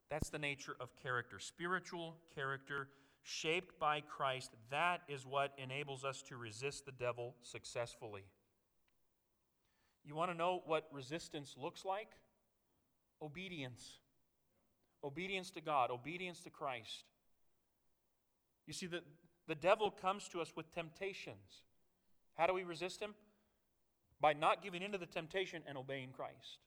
That's 0.09 0.29
the 0.29 0.39
nature 0.39 0.75
of 0.79 0.89
character. 1.01 1.39
Spiritual 1.39 2.15
character 2.35 2.89
shaped 3.23 3.79
by 3.79 4.01
Christ, 4.01 4.51
that 4.69 5.01
is 5.07 5.25
what 5.25 5.53
enables 5.57 6.03
us 6.03 6.21
to 6.23 6.37
resist 6.37 6.85
the 6.85 6.91
devil 6.91 7.35
successfully. 7.41 8.23
You 10.03 10.15
want 10.15 10.31
to 10.31 10.37
know 10.37 10.61
what 10.65 10.87
resistance 10.91 11.55
looks 11.57 11.85
like? 11.85 12.09
Obedience. 13.21 13.99
Obedience 15.03 15.51
to 15.51 15.61
God, 15.61 15.91
obedience 15.91 16.41
to 16.41 16.49
Christ. 16.49 17.05
You 18.67 18.73
see, 18.73 18.87
the, 18.87 19.01
the 19.47 19.55
devil 19.55 19.91
comes 19.91 20.27
to 20.29 20.41
us 20.41 20.53
with 20.55 20.73
temptations. 20.73 21.63
How 22.35 22.47
do 22.47 22.53
we 22.53 22.63
resist 22.63 22.99
him? 22.99 23.13
By 24.19 24.33
not 24.33 24.63
giving 24.63 24.81
in 24.81 24.91
to 24.91 24.97
the 24.97 25.05
temptation 25.05 25.63
and 25.67 25.77
obeying 25.77 26.09
Christ. 26.15 26.59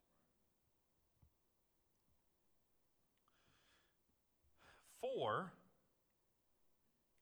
Four, 5.01 5.53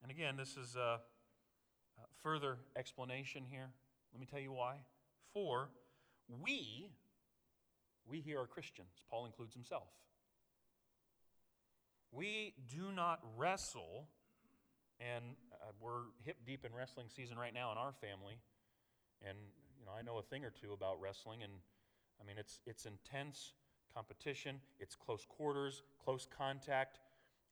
and 0.02 0.10
again, 0.10 0.36
this 0.36 0.56
is 0.56 0.76
a, 0.76 0.98
further 2.22 2.56
explanation 2.76 3.42
here. 3.50 3.68
Let 4.12 4.20
me 4.20 4.26
tell 4.26 4.38
you 4.38 4.52
why. 4.52 4.76
For 5.32 5.68
we, 6.40 6.90
we 8.06 8.20
here 8.20 8.40
are 8.40 8.46
Christians. 8.46 8.90
Paul 9.10 9.26
includes 9.26 9.54
himself. 9.54 9.88
We 12.12 12.54
do 12.70 12.92
not 12.94 13.20
wrestle, 13.36 14.06
and 15.00 15.24
uh, 15.52 15.72
we're 15.80 16.02
hip 16.24 16.36
deep 16.46 16.64
in 16.64 16.74
wrestling 16.74 17.06
season 17.14 17.38
right 17.38 17.54
now 17.54 17.72
in 17.72 17.78
our 17.78 17.92
family. 17.92 18.38
And 19.26 19.38
you 19.80 19.86
know, 19.86 19.92
I 19.98 20.02
know 20.02 20.18
a 20.18 20.22
thing 20.22 20.44
or 20.44 20.50
two 20.50 20.72
about 20.72 21.00
wrestling, 21.00 21.42
and 21.42 21.52
I 22.20 22.26
mean, 22.26 22.36
it's 22.38 22.60
it's 22.66 22.84
intense 22.84 23.54
competition, 23.94 24.60
it's 24.78 24.94
close 24.94 25.26
quarters, 25.28 25.82
close 26.04 26.26
contact. 26.36 27.00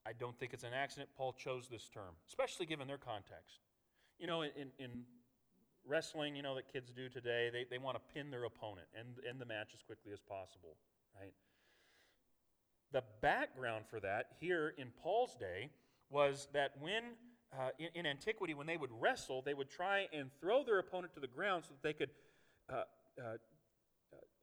I 0.06 0.12
don't 0.12 0.38
think 0.38 0.52
it's 0.52 0.64
an 0.64 0.72
accident 0.74 1.10
Paul 1.16 1.32
chose 1.32 1.68
this 1.68 1.88
term, 1.88 2.14
especially 2.28 2.66
given 2.66 2.86
their 2.86 2.98
context. 2.98 3.60
You 4.18 4.26
know, 4.26 4.42
in, 4.42 4.70
in 4.78 5.04
wrestling, 5.86 6.36
you 6.36 6.42
know, 6.42 6.54
that 6.54 6.72
kids 6.72 6.90
do 6.90 7.08
today, 7.08 7.50
they, 7.52 7.66
they 7.70 7.78
want 7.78 7.96
to 7.96 8.14
pin 8.14 8.30
their 8.30 8.44
opponent 8.44 8.86
and 8.98 9.08
end 9.28 9.40
the 9.40 9.46
match 9.46 9.70
as 9.74 9.82
quickly 9.82 10.12
as 10.12 10.20
possible, 10.20 10.76
right? 11.18 11.32
The 12.92 13.02
background 13.20 13.84
for 13.88 14.00
that 14.00 14.26
here 14.40 14.74
in 14.76 14.88
Paul's 15.02 15.36
day 15.36 15.70
was 16.10 16.48
that 16.52 16.72
when, 16.80 17.02
uh, 17.56 17.70
in, 17.78 17.88
in, 17.94 18.06
antiquity, 18.06 18.52
when 18.54 18.66
they 18.66 18.76
would 18.76 18.90
wrestle, 18.98 19.42
they 19.42 19.54
would 19.54 19.70
try 19.70 20.06
and 20.12 20.30
throw 20.40 20.64
their 20.64 20.78
opponent 20.78 21.14
to 21.14 21.20
the 21.20 21.28
ground 21.28 21.64
so 21.64 21.74
that 21.74 21.82
they 21.82 21.92
could 21.92 22.10
uh, 22.68 22.82
uh, 23.18 23.36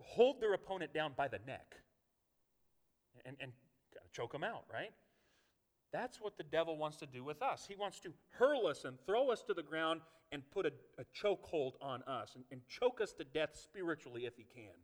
hold 0.01 0.39
their 0.39 0.53
opponent 0.53 0.93
down 0.93 1.11
by 1.17 1.27
the 1.27 1.39
neck 1.45 1.75
and, 3.25 3.35
and 3.41 3.51
choke 4.13 4.31
them 4.31 4.43
out, 4.43 4.63
right? 4.71 4.91
That's 5.91 6.19
what 6.19 6.37
the 6.37 6.43
devil 6.43 6.77
wants 6.77 6.97
to 6.97 7.05
do 7.05 7.23
with 7.23 7.41
us. 7.41 7.65
He 7.67 7.75
wants 7.75 7.99
to 8.01 8.13
hurl 8.37 8.67
us 8.67 8.83
and 8.83 8.97
throw 9.05 9.31
us 9.31 9.41
to 9.43 9.53
the 9.53 9.63
ground 9.63 10.01
and 10.31 10.43
put 10.51 10.65
a, 10.65 10.71
a 10.99 11.05
chokehold 11.15 11.73
on 11.81 12.03
us 12.03 12.33
and, 12.35 12.43
and 12.51 12.61
choke 12.67 12.99
us 13.01 13.13
to 13.13 13.23
death 13.23 13.51
spiritually 13.55 14.25
if 14.25 14.35
he 14.35 14.45
can. 14.53 14.75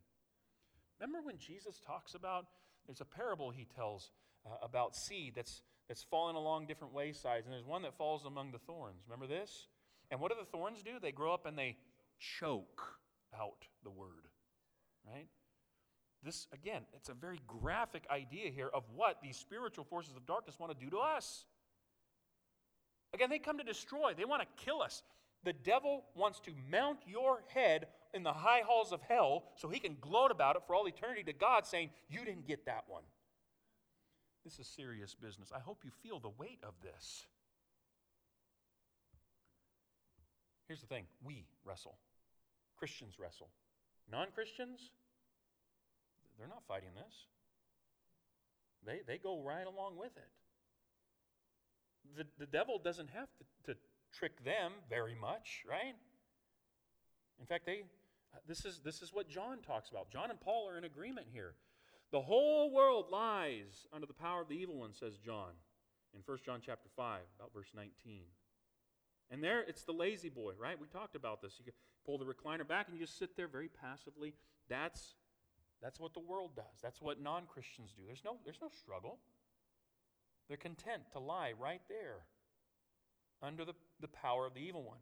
Remember 1.00 1.22
when 1.22 1.38
Jesus 1.38 1.82
talks 1.86 2.14
about, 2.16 2.46
there's 2.88 3.02
a 3.02 3.06
parable 3.06 3.52
he 3.52 3.68
tells 3.76 4.12
uh, 4.46 4.56
about 4.64 4.96
seed 4.96 5.34
that's, 5.36 5.62
that's 5.88 6.04
fallen 6.04 6.36
along 6.36 6.68
different 6.68 6.94
waysides, 6.94 7.44
and 7.46 7.54
there's 7.54 7.66
one 7.66 7.82
that 7.82 7.98
falls 7.98 8.24
among 8.26 8.52
the 8.52 8.60
thorns. 8.60 9.04
Remember 9.08 9.28
this? 9.28 9.68
And 10.12 10.22
what 10.22 10.32
do 10.32 10.38
the 10.40 10.46
thorns 10.46 10.82
do? 10.84 10.92
They 11.02 11.12
grow 11.12 11.34
up 11.34 11.46
and 11.46 11.58
they 11.58 11.76
choke 12.40 13.00
out 13.38 13.66
the 13.84 13.90
word, 13.90 14.28
right? 15.06 15.28
This, 16.24 16.48
again, 16.54 16.84
it's 16.94 17.10
a 17.10 17.14
very 17.14 17.42
graphic 17.48 18.06
idea 18.10 18.50
here 18.50 18.70
of 18.74 18.84
what 18.96 19.18
these 19.22 19.36
spiritual 19.36 19.84
forces 19.84 20.16
of 20.16 20.26
darkness 20.26 20.58
want 20.58 20.78
to 20.78 20.86
do 20.86 20.90
to 20.92 20.98
us. 21.00 21.46
Again, 23.14 23.30
they 23.30 23.40
come 23.40 23.58
to 23.58 23.64
destroy, 23.64 24.14
they 24.18 24.26
want 24.26 24.42
to 24.42 24.64
kill 24.64 24.82
us. 24.82 25.04
The 25.44 25.54
devil 25.54 26.06
wants 26.16 26.40
to 26.42 26.52
mount 26.72 27.00
your 27.06 27.44
head 27.54 27.88
in 28.14 28.24
the 28.24 28.32
high 28.32 28.62
halls 28.66 28.94
of 28.94 29.02
hell 29.02 29.44
so 29.56 29.68
he 29.68 29.80
can 29.80 29.98
gloat 30.00 30.32
about 30.32 30.56
it 30.56 30.64
for 30.66 30.76
all 30.76 30.88
eternity 30.88 31.24
to 31.24 31.34
God, 31.34 31.66
saying, 31.66 31.90
You 32.10 32.20
didn't 32.24 32.48
get 32.48 32.66
that 32.66 32.86
one. 32.88 33.04
This 34.46 34.60
is 34.60 34.68
serious 34.68 35.16
business. 35.16 35.52
I 35.54 35.60
hope 35.60 35.80
you 35.84 35.92
feel 36.02 36.20
the 36.20 36.30
weight 36.30 36.60
of 36.64 36.74
this. 36.82 37.26
Here's 40.68 40.82
the 40.82 40.88
thing 40.88 41.06
we 41.24 41.46
wrestle, 41.66 41.98
Christians 42.78 43.20
wrestle. 43.20 43.50
Non 44.12 44.28
Christians, 44.34 44.92
they're 46.38 46.48
not 46.48 46.64
fighting 46.68 46.90
this. 46.96 47.14
They, 48.86 49.00
they 49.08 49.18
go 49.18 49.42
right 49.42 49.66
along 49.66 49.98
with 49.98 50.16
it. 50.18 50.30
The, 52.18 52.26
the 52.38 52.46
devil 52.46 52.80
doesn't 52.84 53.10
have 53.10 53.30
to, 53.38 53.74
to 53.74 53.80
trick 54.12 54.44
them 54.44 54.74
very 54.90 55.16
much, 55.16 55.64
right? 55.70 55.96
In 57.40 57.46
fact, 57.46 57.66
they, 57.66 57.84
uh, 58.34 58.40
this, 58.48 58.66
is, 58.66 58.82
this 58.84 59.02
is 59.02 59.14
what 59.14 59.30
John 59.30 59.60
talks 59.66 59.90
about. 59.90 60.12
John 60.12 60.30
and 60.30 60.40
Paul 60.40 60.68
are 60.70 60.78
in 60.78 60.84
agreement 60.84 61.28
here. 61.32 61.56
The 62.12 62.22
whole 62.22 62.72
world 62.72 63.06
lies 63.10 63.88
under 63.94 64.06
the 64.06 64.14
power 64.14 64.42
of 64.42 64.50
the 64.50 64.56
evil 64.56 64.76
one, 64.76 64.94
says 64.94 65.18
John 65.18 65.52
in 66.14 66.22
1 66.26 66.38
John 66.46 66.60
chapter 66.64 66.90
5, 66.96 67.22
about 67.40 67.54
verse 67.54 67.72
19. 67.76 68.22
And 69.32 69.44
there, 69.44 69.62
it's 69.62 69.84
the 69.84 69.94
La-Z-Boy, 69.94 70.54
right? 70.60 70.80
We 70.80 70.88
talked 70.88 71.16
about 71.16 71.42
this. 71.42 71.60
You 71.66 71.72
pull 72.06 72.18
the 72.18 72.26
recliner 72.26 72.68
back 72.68 72.88
and 72.88 72.98
you 72.98 73.06
just 73.06 73.18
sit 73.18 73.36
there 73.36 73.48
very 73.48 73.68
passively. 73.68 74.34
That's 74.70 75.16
that's 75.84 76.00
what 76.00 76.14
the 76.14 76.22
world 76.22 76.52
does. 76.56 76.80
That's 76.82 77.02
what 77.02 77.22
non 77.22 77.44
Christians 77.46 77.92
do. 77.96 78.04
There's 78.08 78.24
no, 78.24 78.38
there's 78.46 78.62
no 78.62 78.70
struggle. 78.70 79.20
They're 80.48 80.58
content 80.58 81.04
to 81.12 81.20
lie 81.20 81.54
right 81.60 81.82
there 81.90 82.20
under 83.42 83.66
the, 83.66 83.74
the 84.00 84.08
power 84.08 84.46
of 84.46 84.54
the 84.54 84.62
evil 84.62 84.84
one. 84.84 85.00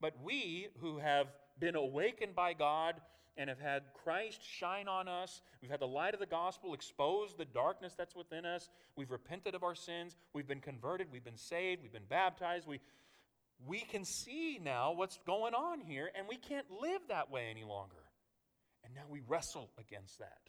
But 0.00 0.14
we 0.22 0.68
who 0.80 0.98
have 0.98 1.28
been 1.58 1.76
awakened 1.76 2.34
by 2.34 2.52
God 2.52 2.96
and 3.36 3.48
have 3.48 3.60
had 3.60 3.82
Christ 4.02 4.40
shine 4.42 4.88
on 4.88 5.08
us, 5.08 5.42
we've 5.60 5.70
had 5.70 5.80
the 5.80 5.86
light 5.86 6.14
of 6.14 6.20
the 6.20 6.26
gospel 6.26 6.74
expose 6.74 7.34
the 7.36 7.44
darkness 7.44 7.94
that's 7.96 8.16
within 8.16 8.44
us, 8.44 8.68
we've 8.96 9.10
repented 9.10 9.54
of 9.54 9.62
our 9.62 9.74
sins, 9.74 10.16
we've 10.32 10.48
been 10.48 10.60
converted, 10.60 11.08
we've 11.12 11.24
been 11.24 11.36
saved, 11.36 11.82
we've 11.82 11.92
been 11.92 12.02
baptized, 12.08 12.66
we, 12.66 12.80
we 13.66 13.80
can 13.80 14.04
see 14.04 14.58
now 14.62 14.92
what's 14.92 15.18
going 15.26 15.54
on 15.54 15.80
here, 15.80 16.10
and 16.16 16.26
we 16.28 16.36
can't 16.36 16.66
live 16.80 17.02
that 17.08 17.30
way 17.30 17.48
any 17.50 17.64
longer. 17.64 17.95
Now 18.96 19.02
we 19.10 19.20
wrestle 19.28 19.70
against 19.78 20.18
that. 20.18 20.40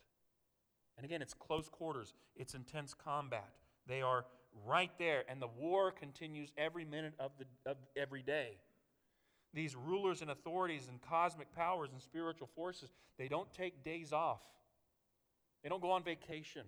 And 0.96 1.06
again, 1.06 1.22
it's 1.22 1.34
close 1.34 1.70
quarters, 1.70 2.14
it's 2.36 2.56
intense 2.56 2.94
combat. 2.94 3.50
They 3.88 4.02
are 4.02 4.26
right 4.66 4.92
there, 4.98 5.24
and 5.30 5.42
the 5.42 5.48
war 5.48 5.92
continues 5.92 6.52
every 6.58 6.86
minute 6.86 7.14
of, 7.20 7.32
the, 7.38 7.70
of 7.70 7.78
every 7.96 8.24
day. 8.24 8.58
These 9.54 9.76
rulers 9.76 10.22
and 10.22 10.32
authorities 10.32 10.88
and 10.90 11.02
cosmic 11.02 11.54
powers 11.54 11.90
and 11.92 12.02
spiritual 12.02 12.50
forces, 12.56 12.90
they 13.18 13.28
don't 13.28 13.52
take 13.54 13.84
days 13.84 14.12
off. 14.12 14.42
They 15.62 15.70
don't 15.70 15.82
go 15.82 15.92
on 15.92 16.04
vacation. 16.04 16.64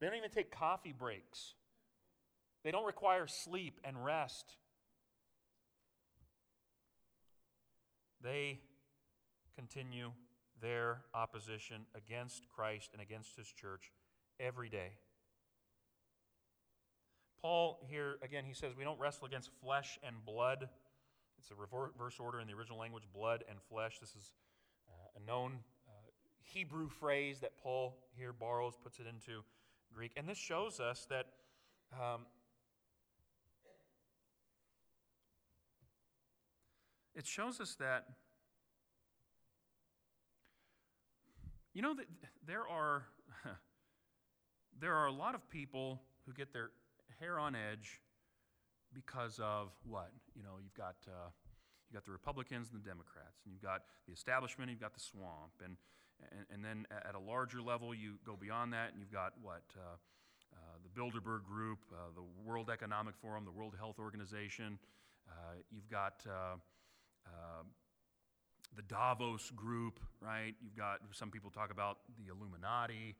They 0.00 0.06
don't 0.06 0.16
even 0.16 0.30
take 0.30 0.50
coffee 0.50 0.94
breaks. 0.96 1.54
They 2.62 2.70
don't 2.70 2.86
require 2.86 3.26
sleep 3.26 3.80
and 3.84 4.02
rest. 4.04 4.56
They 8.22 8.60
continue 9.56 10.10
their 10.60 11.02
opposition 11.14 11.86
against 11.94 12.48
Christ 12.54 12.90
and 12.92 13.02
against 13.02 13.36
his 13.36 13.48
church 13.48 13.92
every 14.40 14.68
day. 14.68 14.92
Paul 17.40 17.78
here, 17.88 18.16
again, 18.22 18.44
he 18.46 18.54
says, 18.54 18.72
we 18.76 18.84
don't 18.84 18.98
wrestle 18.98 19.26
against 19.26 19.50
flesh 19.62 19.98
and 20.02 20.16
blood. 20.24 20.68
It's 21.38 21.50
a 21.50 21.54
reverse 21.54 22.18
order 22.18 22.40
in 22.40 22.46
the 22.46 22.54
original 22.54 22.78
language 22.78 23.04
blood 23.12 23.44
and 23.50 23.58
flesh. 23.68 23.98
This 24.00 24.14
is 24.16 24.32
uh, 24.88 25.20
a 25.22 25.26
known 25.26 25.58
uh, 25.86 25.90
Hebrew 26.42 26.88
phrase 26.88 27.40
that 27.40 27.58
Paul 27.62 27.98
here 28.16 28.32
borrows, 28.32 28.74
puts 28.82 28.98
it 28.98 29.06
into 29.06 29.42
Greek. 29.94 30.12
And 30.16 30.26
this 30.28 30.38
shows 30.38 30.80
us 30.80 31.06
that. 31.10 31.26
Um, 31.92 32.22
it 37.14 37.26
shows 37.26 37.60
us 37.60 37.76
that 37.78 38.06
You 41.74 41.82
know 41.82 41.94
that 41.94 42.06
there 42.46 42.68
are 42.68 43.02
there 44.80 44.94
are 44.94 45.06
a 45.06 45.12
lot 45.12 45.34
of 45.34 45.50
people 45.50 46.00
who 46.24 46.32
get 46.32 46.52
their 46.52 46.70
hair 47.18 47.36
on 47.36 47.56
edge 47.56 48.00
because 48.92 49.40
of 49.42 49.72
what? 49.82 50.12
You 50.36 50.44
know, 50.44 50.62
you've 50.62 50.74
got 50.74 50.94
uh, 51.08 51.30
you've 51.90 51.94
got 51.94 52.04
the 52.04 52.12
Republicans 52.12 52.70
and 52.72 52.80
the 52.80 52.88
Democrats, 52.88 53.42
and 53.44 53.52
you've 53.52 53.62
got 53.62 53.82
the 54.06 54.12
establishment, 54.12 54.70
you've 54.70 54.80
got 54.80 54.94
the 54.94 55.00
swamp, 55.00 55.50
and 55.64 55.76
and, 56.30 56.46
and 56.54 56.64
then 56.64 56.86
at 56.92 57.16
a 57.16 57.18
larger 57.18 57.60
level, 57.60 57.92
you 57.92 58.22
go 58.24 58.36
beyond 58.40 58.72
that, 58.72 58.92
and 58.92 59.00
you've 59.00 59.12
got 59.12 59.32
what? 59.42 59.64
Uh, 59.76 59.96
uh, 60.54 60.78
the 60.84 61.00
Bilderberg 61.00 61.42
Group, 61.42 61.80
uh, 61.92 62.14
the 62.14 62.22
World 62.48 62.70
Economic 62.70 63.16
Forum, 63.16 63.44
the 63.44 63.50
World 63.50 63.74
Health 63.76 63.98
Organization. 63.98 64.78
Uh, 65.28 65.58
you've 65.72 65.90
got 65.90 66.24
uh, 66.28 66.54
the 68.76 68.82
Davos 68.82 69.50
group, 69.54 70.00
right? 70.20 70.54
You've 70.62 70.76
got 70.76 71.00
some 71.12 71.30
people 71.30 71.50
talk 71.50 71.70
about 71.70 71.98
the 72.18 72.32
Illuminati. 72.32 73.14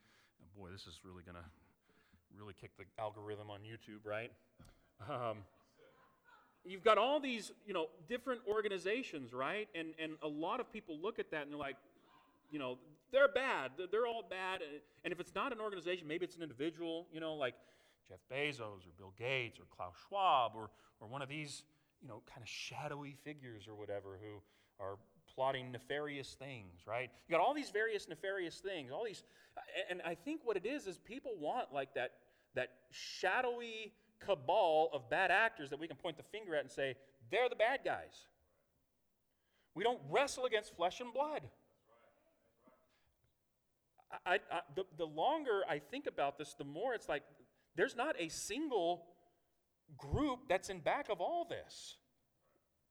boy, 0.57 0.71
this 0.71 0.87
is 0.87 1.01
really 1.05 1.23
going 1.23 1.37
to 1.37 1.45
really 2.39 2.55
kick 2.61 2.71
the 2.77 2.85
algorithm 2.99 3.51
on 3.51 3.61
YouTube, 3.61 4.05
right? 4.05 4.33
Um, 5.11 5.39
you've 6.65 6.85
got 6.85 6.99
all 6.99 7.21
these, 7.21 7.53
you 7.67 7.75
know, 7.75 7.89
different 8.09 8.41
organizations, 8.49 9.33
right? 9.33 9.69
And 9.75 9.89
and 9.99 10.13
a 10.23 10.29
lot 10.29 10.61
of 10.61 10.73
people 10.73 10.99
look 11.01 11.19
at 11.19 11.31
that 11.31 11.43
and 11.43 11.53
they're 11.53 11.59
like, 11.59 11.77
you 12.51 12.59
know, 12.59 12.79
they're 13.13 13.29
bad. 13.29 13.73
They're 13.91 14.07
all 14.07 14.25
bad. 14.29 14.61
And 15.05 15.13
if 15.13 15.21
it's 15.21 15.35
not 15.35 15.53
an 15.53 15.61
organization, 15.61 16.09
maybe 16.09 16.25
it's 16.25 16.37
an 16.37 16.43
individual, 16.43 17.07
you 17.13 17.21
know, 17.21 17.35
like 17.35 17.55
Jeff 18.09 18.19
Bezos 18.33 18.87
or 18.87 18.93
Bill 18.97 19.13
Gates 19.19 19.59
or 19.59 19.65
Klaus 19.75 19.95
Schwab 20.09 20.53
or 20.55 20.71
or 21.01 21.09
one 21.09 21.23
of 21.23 21.29
these, 21.29 21.65
you 22.01 22.09
know, 22.09 22.23
kind 22.27 22.43
of 22.43 22.49
shadowy 22.49 23.17
figures 23.25 23.67
or 23.69 23.75
whatever 23.75 24.19
who 24.21 24.41
are 24.83 24.97
plotting 25.35 25.73
nefarious 25.73 26.35
things, 26.39 26.83
right? 26.87 27.11
You 27.29 27.37
got 27.37 27.41
all 27.41 27.55
these 27.55 27.71
various 27.71 28.09
nefarious 28.09 28.59
things, 28.59 28.91
all 28.93 29.05
these, 29.05 29.23
and 29.91 30.01
I 30.05 30.15
think 30.15 30.41
what 30.45 30.57
it 30.57 30.67
is 30.67 30.87
is 30.87 30.99
people 30.99 31.33
want 31.39 31.73
like 31.73 31.95
that, 31.95 32.13
that 32.55 32.71
shadowy 32.91 33.93
cabal 34.21 34.91
of 34.93 35.11
bad 35.11 35.31
actors 35.31 35.71
that 35.71 35.79
we 35.79 35.89
can 35.89 35.97
point 35.97 36.17
the 36.17 36.23
finger 36.23 36.55
at 36.55 36.63
and 36.63 36.71
say, 36.71 36.95
they're 37.31 37.49
the 37.49 37.57
bad 37.57 37.81
guys. 37.85 38.27
We 39.75 39.83
don't 39.83 40.01
wrestle 40.09 40.45
against 40.45 40.77
flesh 40.77 41.01
and 41.01 41.13
blood. 41.13 41.43
I, 44.25 44.35
I, 44.35 44.61
the, 44.77 44.85
the 44.97 45.07
longer 45.07 45.63
I 45.69 45.81
think 45.81 46.07
about 46.07 46.39
this, 46.39 46.55
the 46.55 46.65
more 46.65 46.95
it's 46.95 47.09
like 47.09 47.25
there's 47.75 47.97
not 47.97 48.15
a 48.19 48.29
single 48.29 49.07
group 49.99 50.41
that's 50.49 50.69
in 50.69 50.79
back 50.79 51.09
of 51.09 51.21
all 51.21 51.45
this, 51.49 51.97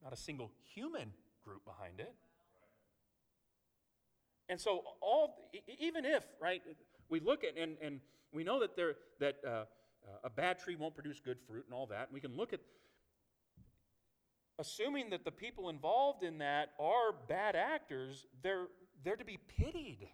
not 0.04 0.12
a 0.12 0.18
single 0.18 0.52
human 0.74 1.14
group 1.44 1.64
behind 1.66 2.00
it. 2.00 2.14
And 4.50 4.60
so, 4.60 4.84
all 5.02 5.50
even 5.80 6.06
if 6.06 6.24
right, 6.42 6.62
we 7.10 7.20
look 7.20 7.44
at 7.44 7.58
and, 7.58 7.78
and 7.82 8.00
we 8.32 8.44
know 8.44 8.60
that 8.60 8.76
there 8.76 8.96
that 9.20 9.36
uh, 9.46 9.50
uh, 9.50 9.66
a 10.26 10.30
bad 10.30 10.60
tree 10.60 10.76
won't 10.76 10.96
produce 10.96 11.20
good 11.20 11.38
fruit 11.48 11.66
and 11.66 11.74
all 11.74 11.88
that, 11.88 12.08
and 12.08 12.14
we 12.14 12.20
can 12.20 12.36
look 12.36 12.54
at 12.54 12.60
assuming 14.60 15.10
that 15.10 15.26
the 15.26 15.32
people 15.32 15.70
involved 15.70 16.24
in 16.24 16.38
that 16.40 16.70
are 16.80 17.14
bad 17.28 17.56
actors, 17.56 18.26
they're, 18.42 18.68
they're 19.04 19.16
to 19.16 19.26
be 19.26 19.40
pitied. 19.58 20.08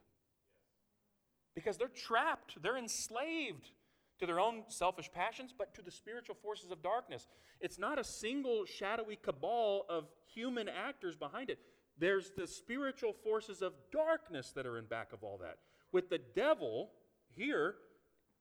Because 1.55 1.77
they're 1.77 1.87
trapped, 1.87 2.61
they're 2.61 2.77
enslaved 2.77 3.71
to 4.19 4.25
their 4.25 4.39
own 4.39 4.63
selfish 4.67 5.09
passions, 5.11 5.53
but 5.57 5.73
to 5.75 5.81
the 5.81 5.91
spiritual 5.91 6.35
forces 6.35 6.71
of 6.71 6.81
darkness. 6.81 7.27
It's 7.59 7.79
not 7.79 7.99
a 7.99 8.03
single 8.03 8.65
shadowy 8.65 9.17
cabal 9.21 9.85
of 9.89 10.07
human 10.33 10.69
actors 10.69 11.15
behind 11.15 11.49
it. 11.49 11.59
There's 11.99 12.31
the 12.31 12.47
spiritual 12.47 13.13
forces 13.13 13.62
of 13.62 13.73
darkness 13.91 14.51
that 14.55 14.65
are 14.65 14.77
in 14.77 14.85
back 14.85 15.12
of 15.13 15.23
all 15.23 15.38
that. 15.41 15.57
With 15.91 16.09
the 16.09 16.19
devil 16.33 16.91
here, 17.35 17.75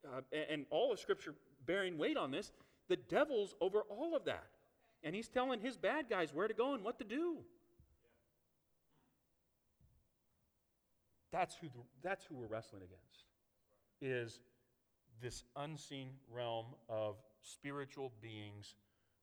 uh, 0.07 0.21
and 0.33 0.64
all 0.71 0.92
of 0.92 1.01
Scripture 1.01 1.35
bearing 1.66 1.99
weight 1.99 2.16
on 2.16 2.31
this, 2.31 2.53
the 2.88 2.97
devil's 2.97 3.55
over 3.61 3.83
all 3.90 4.14
of 4.14 4.25
that. 4.27 4.47
And 5.03 5.14
he's 5.14 5.29
telling 5.29 5.61
his 5.61 5.77
bad 5.77 6.09
guys 6.09 6.33
where 6.33 6.49
to 6.49 6.55
go 6.55 6.75
and 6.75 6.85
what 6.85 6.99
to 6.99 7.05
do. 7.05 7.38
That's 11.33 11.57
who, 11.57 11.68
the, 11.68 11.81
that's 12.03 12.25
who 12.25 12.37
we're 12.37 12.47
wrestling 12.47 12.83
against, 12.83 13.25
is 14.01 14.40
this 15.21 15.44
unseen 15.57 16.11
realm 16.33 16.66
of 16.88 17.16
spiritual 17.42 18.12
beings 18.23 18.77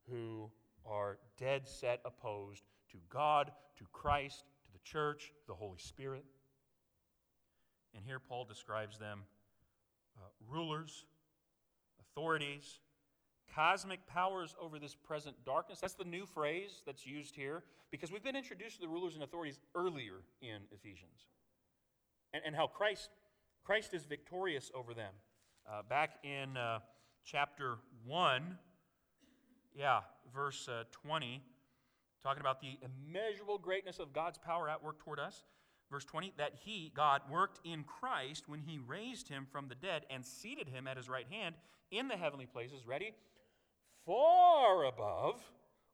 who 0.08 0.50
are 0.84 1.18
dead 1.36 1.66
set 1.66 2.00
opposed 2.04 2.62
to 2.96 3.02
God, 3.08 3.52
to 3.78 3.84
Christ, 3.92 4.44
to 4.64 4.72
the 4.72 4.78
church, 4.84 5.32
the 5.46 5.54
Holy 5.54 5.78
Spirit. 5.78 6.24
And 7.94 8.04
here 8.04 8.18
Paul 8.18 8.44
describes 8.44 8.98
them 8.98 9.22
uh, 10.16 10.28
rulers, 10.48 11.04
authorities, 12.00 12.80
cosmic 13.54 14.06
powers 14.06 14.54
over 14.60 14.78
this 14.78 14.94
present 14.94 15.36
darkness. 15.44 15.78
That's 15.80 15.94
the 15.94 16.04
new 16.04 16.26
phrase 16.26 16.82
that's 16.84 17.06
used 17.06 17.34
here 17.34 17.62
because 17.90 18.10
we've 18.10 18.24
been 18.24 18.36
introduced 18.36 18.76
to 18.76 18.82
the 18.82 18.88
rulers 18.88 19.14
and 19.14 19.24
authorities 19.24 19.60
earlier 19.74 20.22
in 20.42 20.58
Ephesians. 20.72 21.26
And, 22.34 22.42
and 22.44 22.56
how 22.56 22.66
Christ, 22.66 23.10
Christ 23.64 23.94
is 23.94 24.04
victorious 24.04 24.70
over 24.74 24.92
them. 24.92 25.12
Uh, 25.68 25.82
back 25.88 26.18
in 26.22 26.56
uh, 26.56 26.80
chapter 27.24 27.76
1, 28.06 28.58
yeah, 29.74 30.00
verse 30.34 30.68
uh, 30.68 30.84
20, 30.92 31.42
talking 32.26 32.40
about 32.40 32.60
the 32.60 32.76
immeasurable 32.82 33.56
greatness 33.56 34.00
of 34.00 34.12
God's 34.12 34.36
power 34.36 34.68
at 34.68 34.82
work 34.82 34.98
toward 34.98 35.20
us. 35.20 35.44
Verse 35.92 36.04
20, 36.04 36.32
that 36.38 36.54
he, 36.64 36.90
God, 36.96 37.20
worked 37.30 37.60
in 37.64 37.84
Christ 37.84 38.48
when 38.48 38.60
he 38.60 38.78
raised 38.78 39.28
him 39.28 39.46
from 39.52 39.68
the 39.68 39.76
dead 39.76 40.04
and 40.10 40.24
seated 40.24 40.68
him 40.68 40.88
at 40.88 40.96
his 40.96 41.08
right 41.08 41.26
hand 41.30 41.54
in 41.92 42.08
the 42.08 42.16
heavenly 42.16 42.46
places, 42.46 42.84
ready? 42.84 43.14
Far 44.04 44.86
above 44.86 45.40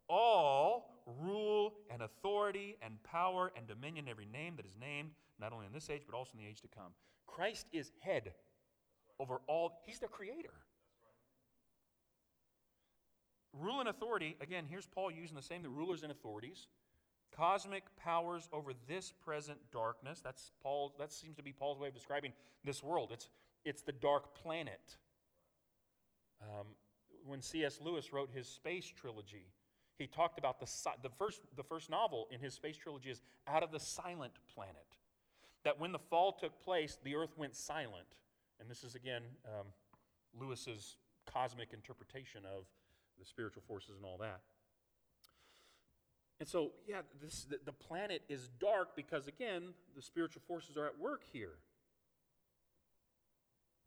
all 0.09 1.05
rule 1.21 1.75
and 1.91 2.01
authority 2.01 2.79
and 2.81 3.03
power 3.03 3.53
and 3.55 3.67
dominion, 3.67 4.07
every 4.09 4.25
name 4.25 4.55
that 4.57 4.65
is 4.65 4.79
named, 4.81 5.11
not 5.39 5.53
only 5.53 5.67
in 5.67 5.73
this 5.75 5.91
age, 5.91 6.03
but 6.11 6.17
also 6.17 6.31
in 6.39 6.43
the 6.43 6.49
age 6.49 6.63
to 6.63 6.69
come. 6.69 6.93
Christ 7.27 7.67
is 7.73 7.93
head 8.01 8.33
over 9.21 9.43
all. 9.47 9.83
He's 9.85 9.99
the 9.99 10.09
creator. 10.09 10.55
Rule 13.59 13.81
and 13.81 13.89
authority, 13.89 14.37
again, 14.41 14.65
here's 14.69 14.87
Paul 14.87 15.11
using 15.11 15.37
the 15.37 15.43
same, 15.43 15.63
the 15.63 15.69
rulers 15.69 16.03
and 16.03 16.11
authorities. 16.11 16.69
Cosmic 17.37 17.85
powers 17.97 18.49
over 18.53 18.73
this 18.89 19.13
present 19.25 19.59
darkness. 19.71 20.21
That's 20.21 20.53
Paul, 20.63 20.95
that 20.99 21.13
seems 21.13 21.37
to 21.37 21.43
be 21.43 21.53
Paul's 21.53 21.79
way 21.79 21.89
of 21.89 21.95
describing 21.95 22.33
this 22.65 22.83
world. 22.83 23.11
It's, 23.13 23.29
it's 23.65 23.83
the 23.83 23.93
dark 23.93 24.35
planet. 24.35 24.97
Um, 26.43 26.67
when 27.27 27.41
C.S. 27.41 27.79
Lewis 27.83 28.13
wrote 28.13 28.31
his 28.35 28.47
space 28.47 28.87
trilogy, 28.87 29.47
he 29.99 30.07
talked 30.07 30.39
about 30.39 30.59
the, 30.59 30.67
the, 31.03 31.11
first, 31.11 31.43
the 31.57 31.63
first 31.63 31.91
novel 31.91 32.27
in 32.31 32.41
his 32.41 32.55
space 32.55 32.77
trilogy 32.77 33.11
is 33.11 33.23
Out 33.47 33.63
of 33.63 33.71
the 33.71 33.81
Silent 33.81 34.33
Planet. 34.55 34.77
That 35.65 35.79
when 35.79 35.93
the 35.93 35.99
fall 35.99 36.33
took 36.33 36.59
place, 36.65 36.99
the 37.05 37.15
earth 37.15 37.37
went 37.37 37.55
silent. 37.55 38.07
And 38.61 38.69
this 38.69 38.83
is, 38.83 38.95
again, 38.95 39.23
um, 39.47 39.67
Lewis's 40.39 40.97
cosmic 41.27 41.73
interpretation 41.73 42.43
of 42.45 42.65
the 43.23 43.29
spiritual 43.29 43.63
forces 43.67 43.97
and 43.97 44.05
all 44.05 44.19
that. 44.19 44.41
And 46.41 46.49
so, 46.49 46.73
yeah, 46.89 47.03
this, 47.23 47.47
the, 47.65 47.73
planet 47.73 48.23
is 48.29 48.49
dark 48.61 48.97
because, 48.97 49.29
again, 49.29 49.75
the 49.95 50.03
spiritual 50.03 50.43
forces 50.49 50.77
are 50.77 50.87
at 50.87 50.99
work 50.99 51.23
here. 51.33 51.55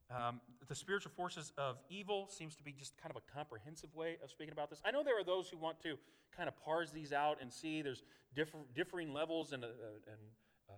Um, 0.10 0.40
the 0.68 0.76
spiritual 0.76 1.12
forces 1.18 1.52
of 1.58 1.78
evil 1.90 2.30
seems 2.30 2.56
to 2.56 2.64
be 2.64 2.72
just 2.72 2.96
kind 2.98 3.12
of 3.14 3.18
a 3.18 3.34
comprehensive 3.34 3.94
way 3.94 4.18
of 4.24 4.30
speaking 4.30 4.54
about 4.54 4.70
this. 4.70 4.80
I 4.86 4.92
know 4.92 5.04
there 5.04 5.20
are 5.20 5.24
those 5.24 5.50
who 5.50 5.58
want 5.58 5.82
to 5.82 5.98
kind 6.36 6.48
of 6.48 6.56
parse 6.64 6.92
these 6.92 7.12
out 7.12 7.40
and 7.42 7.52
see 7.52 7.82
there's 7.82 8.04
differ, 8.36 8.60
differing 8.74 9.14
levels 9.14 9.52
and, 9.52 9.64
uh, 9.64 9.68
and 10.08 10.22
uh, 10.70 10.74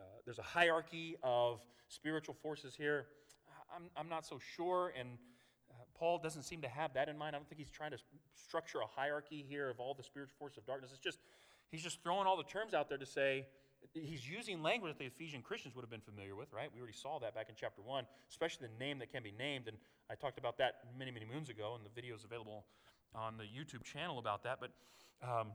uh, 0.00 0.04
there's 0.24 0.38
a 0.38 0.42
hierarchy 0.42 1.16
of 1.22 1.60
spiritual 1.88 2.36
forces 2.40 2.74
here. 2.74 3.06
I'm, 3.74 3.90
I'm 3.96 4.08
not 4.08 4.24
so 4.24 4.38
sure, 4.56 4.94
and 4.98 5.18
Paul 5.98 6.18
doesn't 6.18 6.42
seem 6.42 6.62
to 6.62 6.68
have 6.68 6.94
that 6.94 7.08
in 7.08 7.18
mind. 7.18 7.34
I 7.34 7.38
don't 7.38 7.48
think 7.48 7.58
he's 7.58 7.70
trying 7.70 7.90
to 7.90 7.98
structure 8.34 8.78
a 8.80 8.86
hierarchy 8.86 9.44
here 9.48 9.68
of 9.70 9.80
all 9.80 9.94
the 9.94 10.02
spiritual 10.02 10.36
forces 10.38 10.58
of 10.58 10.66
darkness. 10.66 10.90
It's 10.92 11.00
just, 11.00 11.18
he's 11.70 11.82
just 11.82 12.02
throwing 12.02 12.26
all 12.26 12.36
the 12.36 12.44
terms 12.44 12.74
out 12.74 12.88
there 12.88 12.98
to 12.98 13.06
say, 13.06 13.46
he's 13.92 14.28
using 14.28 14.62
language 14.62 14.92
that 14.92 14.98
the 14.98 15.06
Ephesian 15.06 15.42
Christians 15.42 15.74
would 15.74 15.82
have 15.82 15.90
been 15.90 16.00
familiar 16.00 16.34
with, 16.34 16.52
right? 16.52 16.68
We 16.72 16.80
already 16.80 16.96
saw 16.96 17.18
that 17.20 17.34
back 17.34 17.48
in 17.48 17.54
chapter 17.58 17.82
1, 17.82 18.04
especially 18.30 18.68
the 18.68 18.84
name 18.84 18.98
that 18.98 19.12
can 19.12 19.22
be 19.22 19.32
named. 19.36 19.68
And 19.68 19.76
I 20.10 20.14
talked 20.14 20.38
about 20.38 20.58
that 20.58 20.80
many, 20.98 21.10
many 21.10 21.26
moons 21.26 21.48
ago, 21.48 21.74
and 21.76 21.84
the 21.84 21.90
video 21.94 22.14
is 22.14 22.24
available 22.24 22.64
on 23.14 23.36
the 23.36 23.44
YouTube 23.44 23.84
channel 23.84 24.18
about 24.18 24.42
that. 24.44 24.58
But 24.60 24.70
um, 25.22 25.48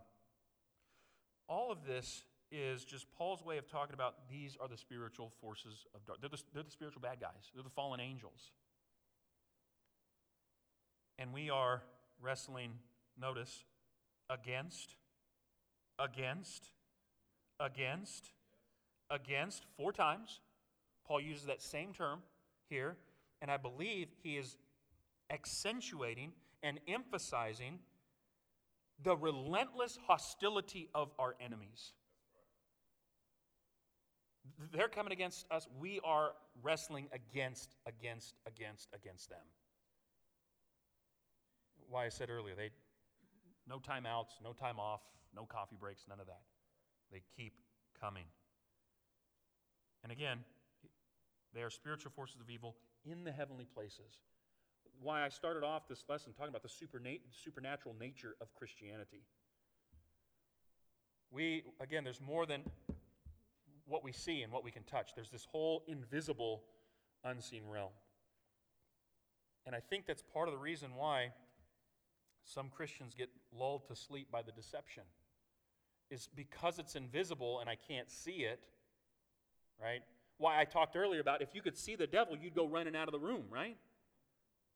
all 1.47 1.71
of 1.71 1.85
this 1.85 2.23
is 2.51 2.85
just 2.85 3.11
Paul's 3.17 3.43
way 3.43 3.57
of 3.57 3.67
talking 3.67 3.93
about 3.93 4.29
these 4.29 4.57
are 4.59 4.67
the 4.67 4.77
spiritual 4.77 5.31
forces 5.41 5.85
of 5.95 6.05
darkness. 6.05 6.21
They're 6.21 6.37
the, 6.37 6.43
they're 6.53 6.63
the 6.63 6.71
spiritual 6.71 7.01
bad 7.01 7.19
guys, 7.19 7.51
they're 7.53 7.63
the 7.63 7.69
fallen 7.69 7.99
angels. 7.99 8.51
And 11.23 11.31
we 11.31 11.49
are 11.49 11.81
wrestling, 12.21 12.73
notice, 13.17 13.63
against, 14.29 14.97
against, 15.97 16.65
against, 17.61 18.31
against, 19.09 19.63
four 19.77 19.93
times. 19.93 20.41
Paul 21.07 21.21
uses 21.21 21.45
that 21.45 21.61
same 21.61 21.93
term 21.93 22.23
here, 22.69 22.97
and 23.41 23.49
I 23.49 23.55
believe 23.55 24.09
he 24.21 24.35
is 24.35 24.57
accentuating 25.29 26.33
and 26.61 26.81
emphasizing 26.89 27.79
the 29.01 29.15
relentless 29.15 29.97
hostility 30.05 30.89
of 30.93 31.09
our 31.17 31.35
enemies. 31.39 31.93
They're 34.73 34.89
coming 34.89 35.13
against 35.13 35.45
us. 35.49 35.69
We 35.79 36.01
are 36.03 36.31
wrestling 36.61 37.07
against, 37.13 37.77
against, 37.87 38.35
against, 38.45 38.89
against 38.93 39.29
them. 39.29 39.39
Why 41.93 42.07
I 42.07 42.09
said 42.09 42.31
earlier, 42.31 42.55
they 42.55 42.71
no 43.69 43.77
timeouts, 43.77 44.41
no 44.43 44.51
time 44.51 44.79
off, 44.79 45.01
no 45.35 45.43
coffee 45.45 45.77
breaks, 45.79 46.05
none 46.09 46.19
of 46.19 46.25
that. 46.25 46.41
They 47.11 47.21
keep 47.37 47.53
coming. 48.01 48.25
And 50.01 50.11
again, 50.11 50.39
they 51.53 51.61
are 51.61 51.69
spiritual 51.69 52.11
forces 52.15 52.41
of 52.41 52.49
evil 52.49 52.75
in 53.05 53.23
the 53.23 53.31
heavenly 53.31 53.67
places. 53.75 54.23
Why 55.03 55.23
I 55.23 55.29
started 55.29 55.63
off 55.63 55.87
this 55.87 56.03
lesson 56.09 56.33
talking 56.33 56.49
about 56.49 56.63
the 56.63 57.19
supernatural 57.43 57.95
nature 57.99 58.37
of 58.41 58.51
Christianity. 58.55 59.21
We, 61.29 61.61
again, 61.79 62.03
there's 62.03 62.19
more 62.19 62.47
than 62.47 62.63
what 63.85 64.03
we 64.03 64.13
see 64.13 64.41
and 64.41 64.51
what 64.51 64.63
we 64.63 64.71
can 64.71 64.83
touch. 64.83 65.11
There's 65.13 65.29
this 65.29 65.45
whole 65.45 65.83
invisible, 65.87 66.63
unseen 67.23 67.67
realm. 67.69 67.91
And 69.67 69.75
I 69.75 69.79
think 69.79 70.07
that's 70.07 70.23
part 70.23 70.47
of 70.47 70.55
the 70.55 70.59
reason 70.59 70.95
why 70.95 71.33
some 72.45 72.69
Christians 72.69 73.13
get 73.15 73.29
lulled 73.51 73.87
to 73.87 73.95
sleep 73.95 74.31
by 74.31 74.41
the 74.41 74.51
deception. 74.51 75.03
Is 76.09 76.29
because 76.35 76.79
it's 76.79 76.95
invisible 76.95 77.59
and 77.59 77.69
I 77.69 77.75
can't 77.75 78.11
see 78.11 78.43
it, 78.43 78.59
right? 79.81 80.01
Why 80.37 80.59
I 80.59 80.65
talked 80.65 80.95
earlier 80.95 81.21
about 81.21 81.41
if 81.41 81.55
you 81.55 81.61
could 81.61 81.77
see 81.77 81.95
the 81.95 82.07
devil, 82.07 82.37
you'd 82.37 82.55
go 82.55 82.67
running 82.67 82.95
out 82.95 83.07
of 83.07 83.13
the 83.13 83.19
room, 83.19 83.45
right? 83.49 83.77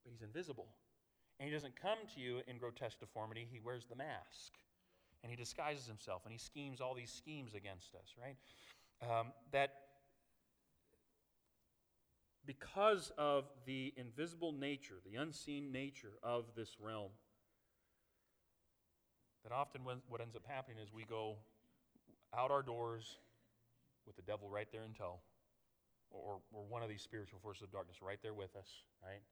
But 0.04 0.12
he's 0.12 0.22
invisible. 0.22 0.68
And 1.40 1.48
he 1.48 1.54
doesn't 1.54 1.80
come 1.80 2.00
to 2.16 2.22
you 2.22 2.42
in 2.48 2.58
grotesque 2.58 3.00
deformity, 3.00 3.48
he 3.52 3.60
wears 3.60 3.86
the 3.86 3.96
mask. 3.96 4.54
And 5.24 5.30
he 5.30 5.36
disguises 5.36 5.86
himself 5.86 6.24
and 6.26 6.32
he 6.32 6.40
schemes 6.40 6.82
all 6.82 6.96
these 6.96 7.12
schemes 7.12 7.54
against 7.54 7.94
us, 7.94 8.16
right? 8.20 8.38
um, 9.02 9.28
that 9.52 9.74
because 12.46 13.12
of 13.18 13.46
the 13.66 13.94
invisible 13.98 14.52
nature, 14.52 14.96
the 15.06 15.20
unseen 15.20 15.72
nature 15.72 16.14
of 16.24 16.46
this 16.56 16.78
realm, 16.80 17.10
that 19.48 19.56
often 19.56 19.82
what 19.86 20.20
ends 20.20 20.36
up 20.36 20.44
happening 20.46 20.78
is 20.78 20.92
we 20.92 21.06
go 21.06 21.38
out 22.38 22.52
our 22.52 22.62
doors 22.62 23.18
with 24.06 24.18
the 24.18 24.22
devil 24.22 24.50
right 24.50 24.68
there 24.74 24.84
in 24.84 24.92
tow, 24.92 25.16
or, 26.12 26.40
or 26.52 26.64
one 26.68 26.84
of 26.84 26.90
these 26.90 27.02
spiritual 27.02 27.40
forces 27.42 27.64
of 27.64 27.72
darkness 27.72 28.02
right 28.02 28.20
there 28.22 28.34
with 28.34 28.54
us, 28.58 28.68
right? 29.02 29.24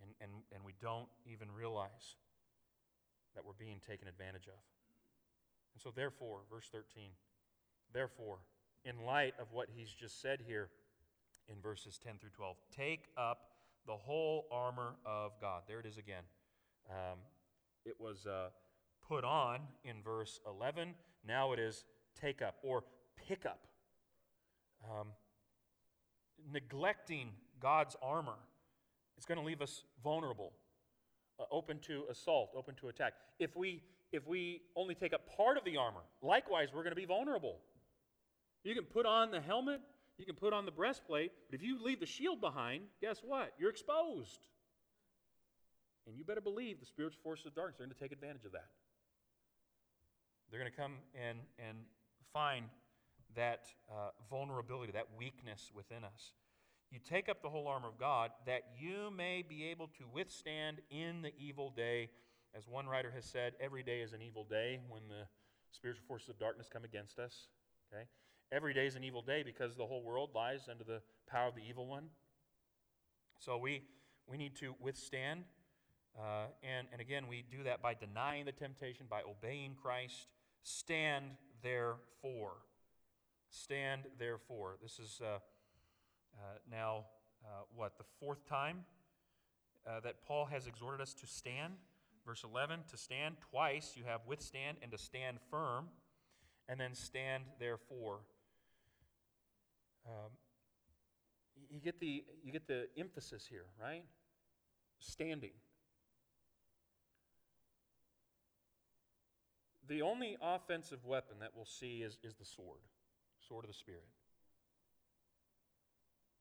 And, 0.00 0.10
and, 0.22 0.30
and 0.54 0.64
we 0.64 0.72
don't 0.80 1.08
even 1.30 1.48
realize 1.52 2.16
that 3.34 3.44
we're 3.44 3.58
being 3.58 3.78
taken 3.86 4.08
advantage 4.08 4.46
of. 4.46 4.60
And 5.74 5.82
so, 5.82 5.92
therefore, 5.94 6.40
verse 6.50 6.68
13, 6.72 7.10
therefore, 7.92 8.38
in 8.86 9.04
light 9.04 9.34
of 9.38 9.48
what 9.52 9.68
he's 9.76 9.90
just 9.90 10.22
said 10.22 10.40
here 10.46 10.70
in 11.48 11.56
verses 11.60 11.98
10 12.02 12.14
through 12.18 12.30
12, 12.30 12.56
take 12.74 13.04
up 13.18 13.50
the 13.86 13.96
whole 13.96 14.46
armor 14.50 14.94
of 15.04 15.32
God. 15.42 15.62
There 15.68 15.78
it 15.78 15.86
is 15.86 15.98
again. 15.98 16.24
Um, 16.88 17.18
it 17.86 17.96
was 17.98 18.26
uh, 18.26 18.48
put 19.08 19.24
on 19.24 19.60
in 19.84 20.02
verse 20.02 20.40
11. 20.46 20.94
Now 21.26 21.52
it 21.52 21.58
is 21.58 21.84
take 22.20 22.42
up 22.42 22.56
or 22.62 22.82
pick 23.28 23.46
up. 23.46 23.66
Um, 24.84 25.08
neglecting 26.52 27.30
God's 27.60 27.96
armor 28.02 28.38
is 29.16 29.24
going 29.24 29.38
to 29.38 29.46
leave 29.46 29.62
us 29.62 29.84
vulnerable, 30.02 30.52
uh, 31.40 31.44
open 31.50 31.78
to 31.80 32.04
assault, 32.10 32.50
open 32.54 32.74
to 32.76 32.88
attack. 32.88 33.14
If 33.38 33.56
we 33.56 33.82
if 34.12 34.26
we 34.26 34.62
only 34.76 34.94
take 34.94 35.12
up 35.12 35.22
part 35.36 35.58
of 35.58 35.64
the 35.64 35.76
armor, 35.76 36.02
likewise 36.22 36.68
we're 36.72 36.84
going 36.84 36.92
to 36.92 37.00
be 37.00 37.06
vulnerable. 37.06 37.58
You 38.62 38.74
can 38.74 38.84
put 38.84 39.04
on 39.04 39.30
the 39.30 39.40
helmet, 39.40 39.80
you 40.16 40.24
can 40.24 40.36
put 40.36 40.52
on 40.52 40.64
the 40.64 40.70
breastplate, 40.70 41.32
but 41.50 41.58
if 41.58 41.62
you 41.62 41.82
leave 41.82 41.98
the 41.98 42.06
shield 42.06 42.40
behind, 42.40 42.84
guess 43.00 43.20
what? 43.24 43.52
You're 43.58 43.70
exposed. 43.70 44.38
And 46.06 46.16
you 46.16 46.24
better 46.24 46.40
believe 46.40 46.80
the 46.80 46.86
spiritual 46.86 47.20
forces 47.22 47.46
of 47.46 47.54
darkness 47.54 47.80
are 47.80 47.84
going 47.84 47.94
to 47.94 48.00
take 48.00 48.12
advantage 48.12 48.44
of 48.44 48.52
that. 48.52 48.68
They're 50.50 50.60
going 50.60 50.70
to 50.70 50.76
come 50.76 50.94
and, 51.14 51.38
and 51.58 51.78
find 52.32 52.66
that 53.34 53.66
uh, 53.90 54.10
vulnerability, 54.30 54.92
that 54.92 55.08
weakness 55.18 55.70
within 55.74 56.04
us. 56.04 56.32
You 56.90 57.00
take 57.00 57.28
up 57.28 57.42
the 57.42 57.50
whole 57.50 57.66
armor 57.66 57.88
of 57.88 57.98
God 57.98 58.30
that 58.46 58.62
you 58.78 59.10
may 59.14 59.42
be 59.46 59.64
able 59.64 59.88
to 59.98 60.04
withstand 60.12 60.78
in 60.90 61.22
the 61.22 61.32
evil 61.38 61.72
day. 61.76 62.10
As 62.56 62.68
one 62.68 62.86
writer 62.86 63.10
has 63.14 63.24
said, 63.24 63.54
every 63.60 63.82
day 63.82 64.00
is 64.00 64.12
an 64.12 64.22
evil 64.22 64.46
day 64.48 64.78
when 64.88 65.02
the 65.08 65.26
spiritual 65.72 66.04
forces 66.06 66.28
of 66.28 66.38
darkness 66.38 66.68
come 66.72 66.84
against 66.84 67.18
us. 67.18 67.48
Okay? 67.92 68.04
Every 68.52 68.72
day 68.72 68.86
is 68.86 68.94
an 68.94 69.02
evil 69.02 69.22
day 69.22 69.42
because 69.42 69.76
the 69.76 69.84
whole 69.84 70.02
world 70.02 70.30
lies 70.34 70.68
under 70.70 70.84
the 70.84 71.02
power 71.28 71.48
of 71.48 71.56
the 71.56 71.62
evil 71.68 71.86
one. 71.86 72.04
So 73.40 73.58
we, 73.58 73.82
we 74.26 74.36
need 74.36 74.56
to 74.56 74.74
withstand. 74.80 75.44
Uh, 76.18 76.46
and, 76.62 76.86
and 76.92 77.00
again, 77.00 77.24
we 77.28 77.44
do 77.50 77.62
that 77.64 77.82
by 77.82 77.94
denying 77.94 78.46
the 78.46 78.52
temptation, 78.52 79.06
by 79.08 79.20
obeying 79.22 79.74
Christ. 79.80 80.28
Stand 80.62 81.24
therefore. 81.62 82.54
Stand 83.50 84.02
therefore. 84.18 84.76
This 84.82 84.98
is 84.98 85.20
uh, 85.22 85.38
uh, 86.38 86.58
now, 86.70 87.04
uh, 87.44 87.64
what, 87.74 87.98
the 87.98 88.04
fourth 88.18 88.46
time 88.48 88.84
uh, 89.86 90.00
that 90.00 90.24
Paul 90.26 90.46
has 90.46 90.66
exhorted 90.66 91.00
us 91.00 91.14
to 91.14 91.26
stand. 91.26 91.74
Verse 92.24 92.42
11, 92.42 92.80
to 92.90 92.96
stand 92.96 93.36
twice, 93.50 93.92
you 93.94 94.02
have 94.04 94.20
withstand 94.26 94.78
and 94.82 94.90
to 94.90 94.98
stand 94.98 95.38
firm, 95.48 95.86
and 96.68 96.80
then 96.80 96.92
stand 96.92 97.44
therefore. 97.60 98.18
Um, 100.04 100.30
you, 101.70 101.78
get 101.80 102.00
the, 102.00 102.24
you 102.42 102.50
get 102.50 102.66
the 102.66 102.88
emphasis 102.98 103.46
here, 103.48 103.66
right? 103.80 104.02
Standing. 104.98 105.52
The 109.88 110.02
only 110.02 110.36
offensive 110.42 111.04
weapon 111.04 111.36
that 111.40 111.50
we'll 111.54 111.64
see 111.64 112.02
is, 112.02 112.18
is 112.22 112.34
the 112.34 112.44
sword, 112.44 112.80
sword 113.48 113.64
of 113.64 113.70
the 113.70 113.76
Spirit. 113.76 114.06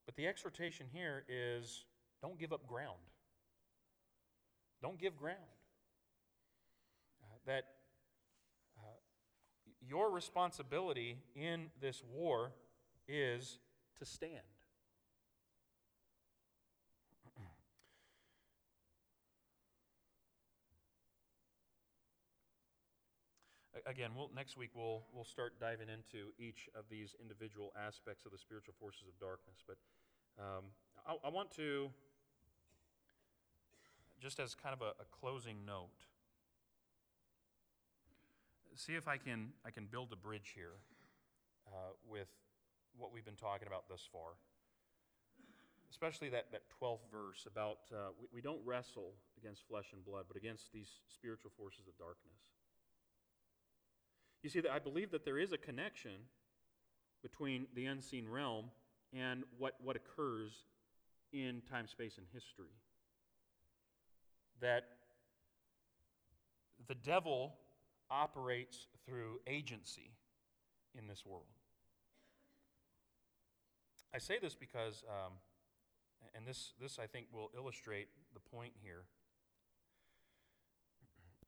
But 0.06 0.16
the 0.16 0.28
exhortation 0.28 0.88
here 0.92 1.24
is 1.28 1.86
don't 2.22 2.40
give 2.40 2.54
up 2.54 2.68
ground. 2.68 2.98
Don't 4.82 5.00
give 5.00 5.18
ground. 5.18 5.38
Uh, 7.24 7.38
that 7.46 7.66
uh, 8.78 8.88
your 9.88 10.12
responsibility 10.12 11.18
in 11.36 11.68
this 11.82 12.04
war 12.12 12.52
is 13.08 13.60
to 14.00 14.06
stand. 14.06 14.42
Again, 23.88 24.12
we'll, 24.18 24.32
next 24.36 24.58
week 24.58 24.72
we'll, 24.74 25.04
we'll 25.14 25.26
start 25.26 25.60
diving 25.60 25.90
into 25.90 26.34
each 26.40 26.68
of 26.74 26.86
these 26.90 27.14
individual 27.22 27.72
aspects 27.78 28.26
of 28.26 28.32
the 28.32 28.38
spiritual 28.38 28.74
forces 28.80 29.04
of 29.08 29.14
darkness. 29.20 29.62
But 29.68 29.78
um, 30.42 30.66
I, 31.06 31.28
I, 31.28 31.30
want 31.30 31.52
to, 31.58 31.92
just 34.20 34.40
as 34.40 34.56
kind 34.56 34.74
of 34.74 34.82
a, 34.82 34.98
a 34.98 35.06
closing 35.12 35.58
note, 35.68 36.02
see 38.74 38.96
if 38.96 39.08
I 39.08 39.18
can, 39.18 39.54
I 39.64 39.70
can 39.70 39.86
build 39.86 40.10
a 40.12 40.16
bridge 40.16 40.54
here 40.56 40.82
uh, 41.68 41.94
with 42.10 42.30
what 42.98 43.14
we've 43.14 43.26
been 43.26 43.38
talking 43.38 43.68
about 43.68 43.88
thus 43.88 44.02
far. 44.12 44.34
Especially 45.92 46.30
that, 46.30 46.52
that 46.52 46.64
12th 46.82 47.06
verse 47.12 47.46
about 47.46 47.86
uh, 47.94 48.10
we, 48.20 48.26
we 48.34 48.42
don't 48.42 48.60
wrestle 48.66 49.14
against 49.38 49.62
flesh 49.70 49.94
and 49.94 50.04
blood, 50.04 50.26
but 50.28 50.38
against 50.38 50.74
these 50.74 50.90
spiritual 51.08 51.52
forces 51.56 51.88
of 51.88 51.96
darkness. 52.00 52.34
You 54.46 54.52
see, 54.52 54.60
that 54.60 54.72
I 54.72 54.78
believe 54.78 55.10
that 55.10 55.26
there 55.26 55.40
is 55.40 55.54
a 55.54 55.58
connection 55.58 56.12
between 57.24 57.66
the 57.74 57.88
unseen 57.88 58.30
realm 58.30 58.66
and 59.12 59.44
what, 59.58 59.74
what 59.84 59.96
occurs 59.96 60.52
in 61.34 61.64
time, 61.68 61.88
space, 61.88 62.20
and 62.20 62.28
history. 62.32 62.70
That 64.62 64.84
the 66.88 66.94
devil 66.94 67.56
operates 68.12 68.86
through 69.08 69.40
agency 69.48 70.12
in 70.96 71.08
this 71.08 71.26
world. 71.26 71.48
I 74.14 74.20
say 74.20 74.38
this 74.40 74.54
because, 74.54 75.04
um, 75.10 75.34
and 76.36 76.46
this, 76.46 76.74
this 76.80 77.00
I 77.00 77.08
think 77.08 77.26
will 77.34 77.50
illustrate 77.58 78.10
the 78.36 78.40
point 78.40 78.74
here. 78.84 79.06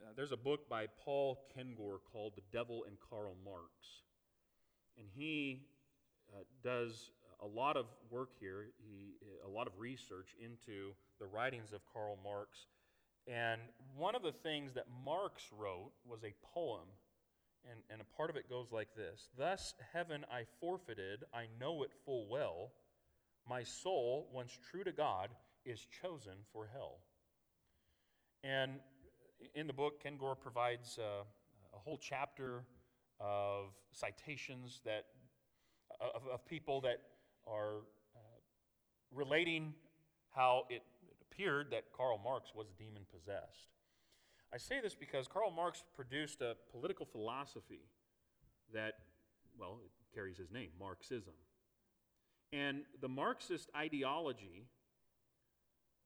Uh, 0.07 0.11
there's 0.15 0.31
a 0.31 0.37
book 0.37 0.69
by 0.69 0.85
Paul 1.03 1.37
Kengor 1.57 1.97
called 2.13 2.33
The 2.37 2.57
Devil 2.57 2.85
and 2.87 2.95
Karl 3.09 3.35
Marx. 3.43 4.03
And 4.97 5.07
he 5.13 5.63
uh, 6.31 6.43
does 6.63 7.11
a 7.41 7.45
lot 7.45 7.75
of 7.75 7.87
work 8.09 8.29
here, 8.39 8.67
he, 8.77 9.15
a 9.45 9.49
lot 9.49 9.67
of 9.67 9.73
research 9.77 10.33
into 10.39 10.93
the 11.19 11.25
writings 11.25 11.73
of 11.73 11.81
Karl 11.91 12.17
Marx. 12.23 12.67
And 13.27 13.59
one 13.97 14.15
of 14.15 14.21
the 14.21 14.31
things 14.31 14.73
that 14.75 14.85
Marx 15.03 15.43
wrote 15.51 15.91
was 16.05 16.23
a 16.23 16.33
poem 16.53 16.87
and, 17.69 17.81
and 17.89 17.99
a 17.99 18.15
part 18.15 18.29
of 18.29 18.37
it 18.37 18.49
goes 18.49 18.71
like 18.71 18.95
this 18.95 19.27
Thus 19.37 19.73
heaven 19.91 20.25
I 20.31 20.43
forfeited, 20.61 21.25
I 21.33 21.47
know 21.59 21.83
it 21.83 21.91
full 22.05 22.27
well. 22.29 22.71
My 23.49 23.63
soul, 23.63 24.29
once 24.33 24.57
true 24.71 24.85
to 24.85 24.91
God, 24.93 25.29
is 25.65 25.85
chosen 26.01 26.35
for 26.53 26.69
hell. 26.71 26.99
And 28.43 28.79
in 29.55 29.67
the 29.67 29.73
book, 29.73 30.03
Kengor 30.03 30.39
provides 30.39 30.97
a 30.97 31.23
whole 31.77 31.97
chapter 31.97 32.63
of 33.19 33.67
citations 33.91 34.81
that, 34.85 35.05
of, 36.01 36.21
of 36.31 36.45
people 36.45 36.81
that 36.81 37.01
are 37.47 37.77
uh, 38.15 38.19
relating 39.11 39.73
how 40.31 40.65
it, 40.69 40.83
it 41.01 41.15
appeared 41.21 41.71
that 41.71 41.85
Karl 41.95 42.19
Marx 42.23 42.51
was 42.55 42.67
demon 42.77 43.03
possessed. 43.11 43.69
I 44.53 44.57
say 44.57 44.79
this 44.81 44.95
because 44.95 45.27
Karl 45.27 45.51
Marx 45.51 45.83
produced 45.95 46.41
a 46.41 46.55
political 46.71 47.05
philosophy 47.05 47.81
that, 48.73 48.93
well, 49.59 49.79
it 49.83 49.91
carries 50.15 50.37
his 50.37 50.51
name, 50.51 50.69
Marxism. 50.79 51.33
And 52.53 52.83
the 53.01 53.09
Marxist 53.09 53.69
ideology, 53.75 54.67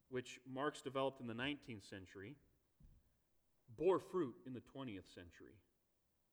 which 0.09 0.39
Marx 0.51 0.81
developed 0.81 1.21
in 1.21 1.27
the 1.27 1.35
19th 1.35 1.87
century, 1.87 2.35
bore 3.77 3.99
fruit 3.99 4.35
in 4.45 4.53
the 4.53 4.61
20th 4.61 5.13
century 5.13 5.55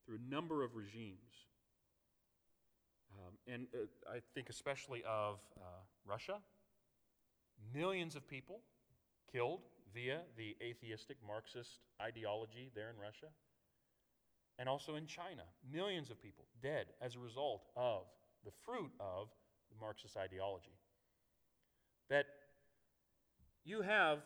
through 0.04 0.16
a 0.16 0.34
number 0.34 0.62
of 0.62 0.74
regimes. 0.74 1.46
Um, 3.12 3.34
and 3.46 3.66
uh, 3.74 3.86
I 4.10 4.20
think 4.34 4.48
especially 4.48 5.02
of 5.08 5.38
uh, 5.56 5.62
Russia. 6.06 6.38
Millions 7.74 8.16
of 8.16 8.26
people 8.28 8.60
killed 9.30 9.60
via 9.92 10.20
the 10.36 10.56
atheistic 10.62 11.16
Marxist 11.26 11.80
ideology 12.00 12.70
there 12.74 12.90
in 12.90 12.96
Russia, 13.00 13.26
and 14.58 14.68
also 14.68 14.94
in 14.94 15.06
China. 15.06 15.42
Millions 15.72 16.10
of 16.10 16.20
people 16.22 16.44
dead 16.62 16.86
as 17.02 17.14
a 17.14 17.18
result 17.18 17.64
of 17.76 18.02
the 18.44 18.52
fruit 18.64 18.90
of 19.00 19.28
the 19.70 19.76
Marxist 19.80 20.16
ideology. 20.16 20.76
That 22.08 22.26
you 23.64 23.82
have, 23.82 24.20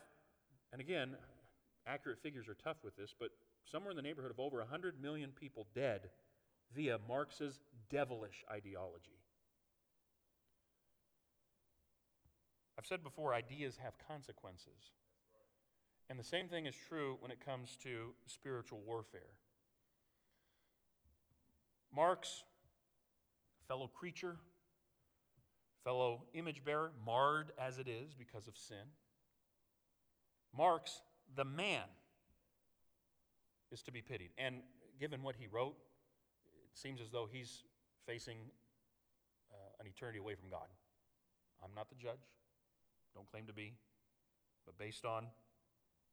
and 0.71 0.79
again, 0.79 1.15
accurate 1.87 2.19
figures 2.21 2.47
are 2.47 2.55
tough 2.55 2.77
with 2.83 2.95
this, 2.95 3.13
but 3.17 3.29
somewhere 3.69 3.91
in 3.91 3.97
the 3.97 4.03
neighborhood 4.03 4.31
of 4.31 4.39
over 4.39 4.57
100 4.57 5.01
million 5.01 5.31
people 5.31 5.67
dead 5.75 6.09
via 6.75 6.97
Marx's 7.07 7.59
devilish 7.89 8.43
ideology. 8.51 9.19
I've 12.77 12.85
said 12.85 13.03
before, 13.03 13.33
ideas 13.33 13.77
have 13.83 13.93
consequences. 14.07 14.91
And 16.09 16.19
the 16.19 16.23
same 16.23 16.47
thing 16.47 16.65
is 16.65 16.75
true 16.89 17.17
when 17.19 17.31
it 17.31 17.43
comes 17.43 17.77
to 17.83 18.13
spiritual 18.27 18.81
warfare. 18.85 19.21
Marx 21.95 22.43
fellow 23.67 23.87
creature, 23.87 24.35
fellow 25.83 26.23
image 26.33 26.63
bearer, 26.65 26.91
marred 27.05 27.51
as 27.57 27.77
it 27.77 27.87
is 27.87 28.13
because 28.13 28.47
of 28.47 28.57
sin, 28.57 28.85
marks 30.55 31.01
the 31.35 31.45
man 31.45 31.83
is 33.71 33.81
to 33.83 33.91
be 33.91 34.01
pitied. 34.01 34.31
And 34.37 34.61
given 34.99 35.23
what 35.23 35.35
he 35.37 35.47
wrote, 35.47 35.75
it 36.45 36.77
seems 36.77 37.01
as 37.01 37.09
though 37.09 37.27
he's 37.31 37.63
facing 38.05 38.37
uh, 39.51 39.55
an 39.79 39.87
eternity 39.87 40.19
away 40.19 40.35
from 40.35 40.49
God. 40.49 40.67
I'm 41.63 41.73
not 41.75 41.89
the 41.89 41.95
judge, 41.95 42.19
don't 43.15 43.29
claim 43.31 43.45
to 43.47 43.53
be, 43.53 43.73
but 44.65 44.77
based 44.77 45.05
on 45.05 45.27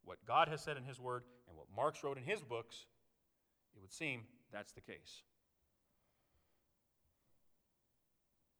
what 0.03 0.17
God 0.25 0.47
has 0.47 0.61
said 0.61 0.77
in 0.77 0.83
His 0.83 0.99
Word 0.99 1.23
and 1.47 1.57
what 1.57 1.67
Marx 1.75 2.03
wrote 2.03 2.17
in 2.17 2.23
his 2.23 2.41
books, 2.41 2.85
it 3.75 3.81
would 3.81 3.91
seem 3.91 4.21
that's 4.51 4.71
the 4.71 4.81
case. 4.81 5.23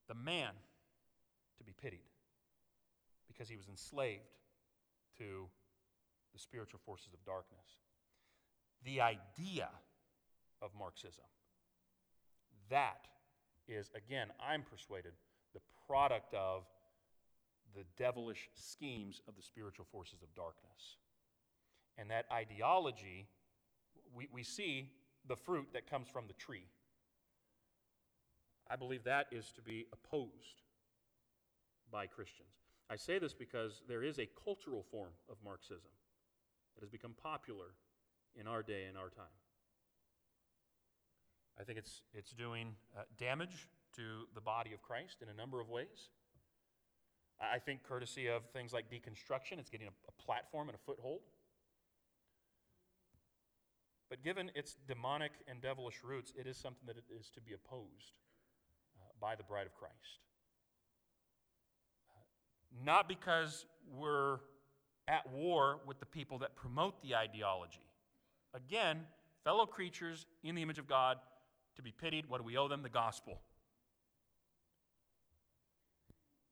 The 0.07 0.13
man 0.13 0.51
to 1.57 1.63
be 1.63 1.73
pitied 1.81 2.03
because 3.27 3.47
he 3.47 3.55
was 3.55 3.67
enslaved 3.69 4.21
to 5.17 5.47
the 6.33 6.39
spiritual 6.39 6.79
forces 6.85 7.13
of 7.13 7.23
darkness. 7.25 7.79
The 8.83 9.01
idea 9.01 9.69
of 10.61 10.71
Marxism, 10.77 11.25
that 12.69 13.07
is, 13.67 13.89
again, 13.95 14.27
I'm 14.43 14.63
persuaded, 14.63 15.13
the 15.53 15.61
product 15.87 16.33
of 16.33 16.63
the 17.75 17.83
devilish 17.97 18.49
schemes 18.53 19.21
of 19.27 19.35
the 19.35 19.41
spiritual 19.41 19.85
forces 19.91 20.21
of 20.21 20.33
darkness. 20.35 20.97
And 21.97 22.09
that 22.09 22.25
ideology, 22.31 23.27
we, 24.13 24.27
we 24.31 24.43
see 24.43 24.89
the 25.27 25.35
fruit 25.35 25.67
that 25.73 25.89
comes 25.89 26.07
from 26.07 26.25
the 26.27 26.33
tree. 26.33 26.65
I 28.69 28.75
believe 28.75 29.03
that 29.03 29.27
is 29.31 29.51
to 29.53 29.61
be 29.61 29.85
opposed 29.93 30.61
by 31.91 32.07
Christians. 32.07 32.47
I 32.89 32.95
say 32.95 33.19
this 33.19 33.33
because 33.33 33.83
there 33.87 34.03
is 34.03 34.19
a 34.19 34.27
cultural 34.43 34.83
form 34.91 35.11
of 35.29 35.37
Marxism 35.43 35.91
that 36.75 36.81
has 36.81 36.89
become 36.89 37.13
popular 37.21 37.75
in 38.35 38.47
our 38.47 38.63
day 38.63 38.85
and 38.87 38.97
our 38.97 39.09
time. 39.09 39.37
I 41.59 41.63
think 41.63 41.77
it's, 41.77 42.01
it's 42.13 42.31
doing 42.31 42.75
uh, 42.97 43.03
damage 43.17 43.67
to 43.95 44.25
the 44.33 44.41
body 44.41 44.73
of 44.73 44.81
Christ 44.81 45.17
in 45.21 45.29
a 45.29 45.33
number 45.33 45.59
of 45.59 45.69
ways. 45.69 46.09
I 47.39 47.57
think, 47.57 47.83
courtesy 47.83 48.27
of 48.27 48.45
things 48.53 48.71
like 48.71 48.85
deconstruction, 48.89 49.57
it's 49.59 49.69
getting 49.69 49.87
a, 49.87 49.91
a 50.07 50.23
platform 50.23 50.69
and 50.69 50.75
a 50.75 50.81
foothold. 50.85 51.21
But 54.09 54.23
given 54.23 54.51
its 54.55 54.75
demonic 54.87 55.31
and 55.47 55.61
devilish 55.61 56.03
roots, 56.03 56.33
it 56.37 56.45
is 56.45 56.57
something 56.57 56.85
that 56.85 56.97
is 57.09 57.29
to 57.29 57.41
be 57.41 57.53
opposed 57.53 58.19
uh, 58.99 59.05
by 59.19 59.35
the 59.35 59.43
bride 59.43 59.65
of 59.65 59.73
Christ. 59.73 60.19
Uh, 62.11 62.83
not 62.85 63.07
because 63.07 63.65
we're 63.89 64.39
at 65.11 65.29
war 65.29 65.81
with 65.85 65.99
the 65.99 66.05
people 66.05 66.39
that 66.39 66.55
promote 66.55 66.99
the 67.03 67.13
ideology. 67.13 67.85
Again, 68.53 69.01
fellow 69.43 69.65
creatures 69.65 70.25
in 70.41 70.55
the 70.55 70.61
image 70.61 70.79
of 70.79 70.87
God, 70.87 71.17
to 71.75 71.81
be 71.81 71.91
pitied. 71.91 72.25
What 72.27 72.39
do 72.39 72.43
we 72.43 72.57
owe 72.57 72.67
them? 72.67 72.81
The 72.81 72.89
gospel. 72.89 73.41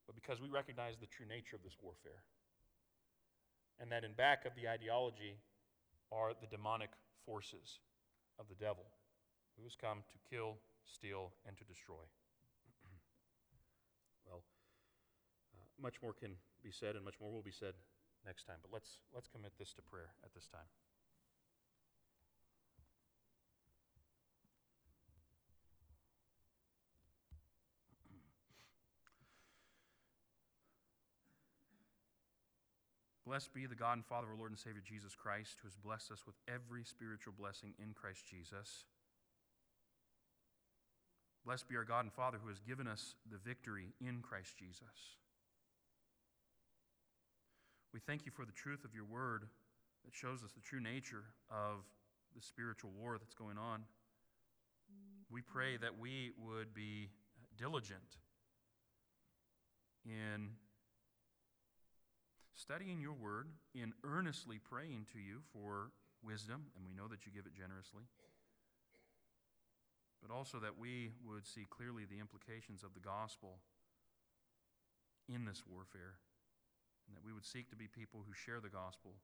But 0.06 0.16
because 0.16 0.42
we 0.42 0.50
recognize 0.50 0.96
the 1.00 1.08
true 1.08 1.26
nature 1.26 1.56
of 1.56 1.64
this 1.64 1.78
warfare, 1.82 2.24
and 3.80 3.92
that 3.92 4.04
in 4.04 4.12
back 4.14 4.46
of 4.46 4.52
the 4.56 4.68
ideology 4.68 5.36
are 6.12 6.34
the 6.40 6.48
demonic 6.48 6.90
forces 7.26 7.80
of 8.40 8.46
the 8.50 8.56
devil, 8.56 8.84
who 9.58 9.64
has 9.64 9.76
come 9.76 10.04
to 10.12 10.18
kill, 10.30 10.58
steal, 10.86 11.32
and 11.48 11.58
to 11.58 11.64
destroy. 11.64 12.04
well, 14.28 14.44
uh, 15.54 15.82
much 15.82 16.02
more 16.02 16.14
can 16.14 16.32
be 16.64 16.72
said, 16.72 16.96
and 16.96 17.06
much 17.06 17.16
more 17.22 17.32
will 17.32 17.42
be 17.42 17.52
said 17.52 17.74
next 18.26 18.46
time. 18.46 18.58
But 18.62 18.72
let's, 18.74 18.98
let's 19.14 19.28
commit 19.28 19.52
this 19.58 19.74
to 19.74 19.82
prayer 19.82 20.12
at 20.24 20.34
this 20.34 20.48
time. 20.48 20.68
Blessed 33.26 33.54
be 33.54 33.66
the 33.66 33.76
God 33.76 33.94
and 33.94 34.06
Father 34.06 34.28
of 34.28 34.34
our 34.34 34.38
Lord 34.38 34.52
and 34.52 34.60
Savior 34.60 34.84
Jesus 34.86 35.16
Christ, 35.16 35.58
who 35.62 35.68
has 35.68 35.76
blessed 35.76 36.12
us 36.12 36.26
with 36.26 36.36
every 36.48 36.84
spiritual 36.84 37.34
blessing 37.38 37.74
in 37.82 37.94
Christ 37.94 38.26
Jesus. 38.30 38.86
Blessed 41.46 41.70
be 41.70 41.78
our 41.78 41.84
God 41.84 42.06
and 42.06 42.14
Father, 42.14 42.38
who 42.42 42.50
has 42.50 42.60
given 42.60 42.88
us 42.88 43.16
the 43.32 43.38
victory 43.38 43.94
in 44.00 44.22
Christ 44.22 44.58
Jesus. 44.58 45.18
We 47.94 48.00
thank 48.00 48.26
you 48.26 48.32
for 48.32 48.46
the 48.46 48.52
truth 48.52 48.86
of 48.86 48.94
your 48.94 49.06
word 49.06 49.46
that 50.06 50.14
shows 50.14 50.44
us 50.44 50.52
the 50.54 50.62
true 50.62 50.80
nature 50.80 51.26
of 51.50 51.86
the 52.36 52.42
spiritual 52.42 52.92
war 52.92 53.18
that's 53.18 53.34
going 53.34 53.58
on. 53.58 53.82
We 55.32 55.42
pray 55.42 55.78
that 55.78 55.98
we 55.98 56.32
would 56.38 56.74
be 56.74 57.10
diligent 57.58 58.18
in 60.06 60.50
studying 62.54 63.02
your 63.02 63.14
word, 63.14 63.48
in 63.74 63.94
earnestly 64.04 64.60
praying 64.60 65.08
to 65.14 65.20
you 65.20 65.40
for 65.52 65.90
wisdom, 66.24 66.66
and 66.76 66.86
we 66.86 66.94
know 66.94 67.08
that 67.08 67.26
you 67.26 67.32
give 67.32 67.48
it 67.48 67.56
generously, 67.56 68.04
but 70.22 70.32
also 70.32 70.60
that 70.60 70.78
we 70.78 71.10
would 71.26 71.48
see 71.48 71.66
clearly 71.70 72.06
the 72.06 72.20
implications 72.20 72.84
of 72.84 72.94
the 72.94 73.00
gospel 73.00 73.58
in 75.28 75.46
this 75.46 75.64
warfare 75.68 76.20
and 77.10 77.18
that 77.18 77.26
we 77.26 77.34
would 77.34 77.46
seek 77.46 77.66
to 77.74 77.76
be 77.76 77.90
people 77.90 78.22
who 78.22 78.38
share 78.38 78.62
the 78.62 78.70
gospel 78.70 79.18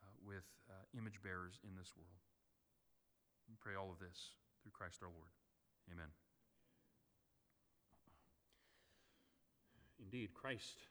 uh, 0.00 0.08
with 0.24 0.48
uh, 0.72 0.72
image 0.96 1.20
bearers 1.20 1.60
in 1.60 1.76
this 1.76 1.92
world. 1.92 2.16
We 3.44 3.60
pray 3.60 3.76
all 3.76 3.92
of 3.92 4.00
this 4.00 4.32
through 4.64 4.72
Christ 4.72 5.04
our 5.04 5.12
Lord. 5.12 5.28
Amen. 5.92 6.08
Indeed, 10.00 10.32
Christ 10.32 10.88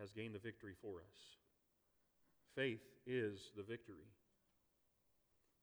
has 0.00 0.12
gained 0.12 0.34
the 0.34 0.40
victory 0.40 0.72
for 0.80 1.04
us. 1.04 1.18
Faith 2.56 2.80
is 3.06 3.52
the 3.56 3.62
victory. 3.62 4.08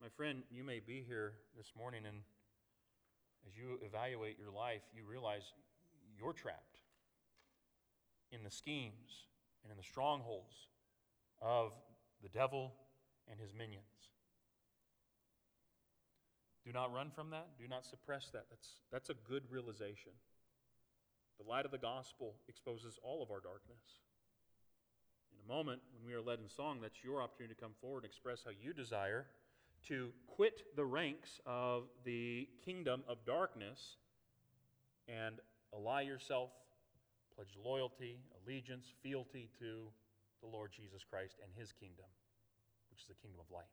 My 0.02 0.10
friend, 0.10 0.44
you 0.52 0.64
may 0.64 0.80
be 0.80 1.04
here 1.08 1.34
this 1.58 1.74
morning, 1.76 2.02
and 2.06 2.18
as 3.48 3.58
you 3.58 3.80
evaluate 3.82 4.38
your 4.38 4.52
life, 4.52 4.82
you 4.96 5.04
realize 5.10 5.54
you're 6.18 6.34
trapped 6.34 6.71
in 8.32 8.44
the 8.44 8.52
schemes 8.52 9.28
and 9.64 9.72
in 9.72 9.78
the 9.78 9.84
strongholds 9.84 10.70
of 11.42 11.72
the 12.22 12.30
devil 12.30 12.74
and 13.30 13.40
his 13.40 13.54
minions. 13.54 13.86
Do 16.66 16.72
not 16.72 16.94
run 16.94 17.10
from 17.10 17.32
that. 17.32 17.48
Do 17.60 17.68
not 17.68 17.86
suppress 17.86 18.30
that. 18.34 18.46
That's, 18.50 18.70
that's 18.92 19.10
a 19.10 19.16
good 19.28 19.44
realization. 19.50 20.12
The 21.40 21.50
light 21.50 21.66
of 21.66 21.72
the 21.72 21.80
gospel 21.80 22.36
exposes 22.48 23.00
all 23.04 23.24
of 23.24 23.32
our 23.32 23.40
darkness. 23.40 23.82
In 25.34 25.40
a 25.44 25.54
moment, 25.54 25.82
when 25.94 26.06
we 26.06 26.14
are 26.14 26.22
led 26.22 26.40
in 26.40 26.48
song, 26.48 26.80
that's 26.82 27.04
your 27.04 27.22
opportunity 27.22 27.56
to 27.56 27.62
come 27.62 27.74
forward 27.82 28.04
and 28.04 28.12
express 28.12 28.44
how 28.46 28.52
you 28.52 28.74
desire 28.74 29.26
to 29.88 30.12
quit 30.28 30.62
the 30.76 30.86
ranks 30.86 31.40
of 31.48 31.86
the 32.06 32.48
kingdom 32.64 33.04
of 33.08 33.18
darkness 33.26 33.98
and 35.08 35.40
ally 35.74 36.02
yourself 36.02 36.52
pledge 37.36 37.56
loyalty, 37.64 38.20
allegiance, 38.44 38.94
fealty 39.02 39.50
to 39.60 39.88
the 40.42 40.48
Lord 40.48 40.72
Jesus 40.72 41.04
Christ 41.04 41.38
and 41.44 41.52
his 41.56 41.72
kingdom, 41.72 42.06
which 42.90 43.02
is 43.02 43.08
the 43.08 43.16
kingdom 43.16 43.40
of 43.40 43.54
light. 43.54 43.72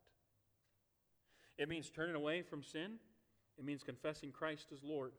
It 1.57 1.67
means 1.67 1.89
turning 1.89 2.15
away 2.15 2.41
from 2.41 2.63
sin. 2.63 2.99
It 3.57 3.65
means 3.65 3.83
confessing 3.83 4.31
Christ 4.31 4.67
as 4.73 4.83
Lord. 4.83 5.11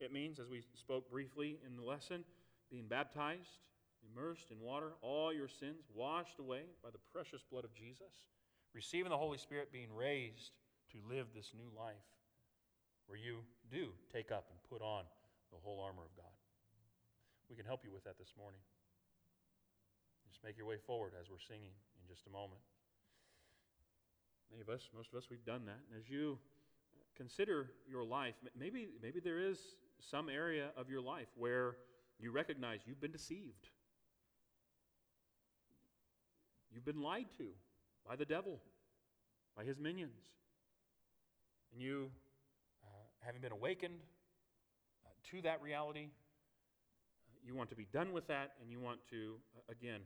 It 0.00 0.12
means, 0.12 0.40
as 0.40 0.48
we 0.48 0.62
spoke 0.74 1.08
briefly 1.08 1.58
in 1.64 1.76
the 1.76 1.82
lesson, 1.82 2.24
being 2.70 2.88
baptized, 2.88 3.68
immersed 4.02 4.50
in 4.50 4.58
water, 4.60 4.92
all 5.02 5.32
your 5.32 5.48
sins 5.48 5.84
washed 5.94 6.40
away 6.40 6.62
by 6.82 6.90
the 6.90 6.98
precious 7.12 7.42
blood 7.48 7.64
of 7.64 7.74
Jesus, 7.74 8.26
receiving 8.74 9.10
the 9.10 9.16
Holy 9.16 9.38
Spirit, 9.38 9.72
being 9.72 9.94
raised 9.94 10.50
to 10.90 10.98
live 11.08 11.28
this 11.32 11.52
new 11.56 11.70
life 11.78 11.94
where 13.06 13.18
you 13.18 13.38
do 13.70 13.88
take 14.12 14.32
up 14.32 14.46
and 14.50 14.58
put 14.68 14.84
on 14.84 15.04
the 15.52 15.58
whole 15.62 15.80
armor 15.80 16.02
of 16.02 16.16
God. 16.16 16.33
We 17.54 17.62
can 17.62 17.66
help 17.66 17.84
you 17.84 17.92
with 17.92 18.02
that 18.02 18.18
this 18.18 18.32
morning. 18.36 18.58
Just 20.28 20.42
make 20.42 20.56
your 20.58 20.66
way 20.66 20.74
forward 20.76 21.12
as 21.20 21.30
we're 21.30 21.38
singing 21.38 21.70
in 21.70 22.08
just 22.12 22.26
a 22.26 22.30
moment. 22.30 22.58
Many 24.50 24.60
of 24.60 24.68
us, 24.68 24.90
most 24.92 25.12
of 25.12 25.18
us, 25.18 25.26
we've 25.30 25.44
done 25.44 25.64
that. 25.66 25.78
And 25.88 25.96
as 25.96 26.10
you 26.10 26.36
consider 27.16 27.70
your 27.88 28.02
life, 28.02 28.34
maybe, 28.58 28.88
maybe 29.00 29.20
there 29.20 29.38
is 29.38 29.60
some 30.00 30.28
area 30.28 30.70
of 30.76 30.90
your 30.90 31.00
life 31.00 31.28
where 31.36 31.76
you 32.18 32.32
recognize 32.32 32.80
you've 32.86 33.00
been 33.00 33.12
deceived. 33.12 33.68
you've 36.72 36.84
been 36.84 37.02
lied 37.02 37.26
to 37.38 37.46
by 38.04 38.16
the 38.16 38.24
devil, 38.24 38.58
by 39.56 39.62
his 39.62 39.78
minions. 39.78 40.26
And 41.72 41.80
you, 41.80 42.10
uh, 42.82 42.88
having 43.24 43.40
been 43.40 43.52
awakened 43.52 44.00
uh, 45.06 45.10
to 45.30 45.42
that 45.42 45.62
reality, 45.62 46.08
you 47.44 47.52
want 47.52 47.68
to 47.68 47.76
be 47.76 47.86
done 47.92 48.16
with 48.16 48.26
that, 48.32 48.56
and 48.60 48.72
you 48.72 48.80
want 48.80 49.04
to, 49.12 49.36
uh, 49.52 49.68
again, 49.68 50.00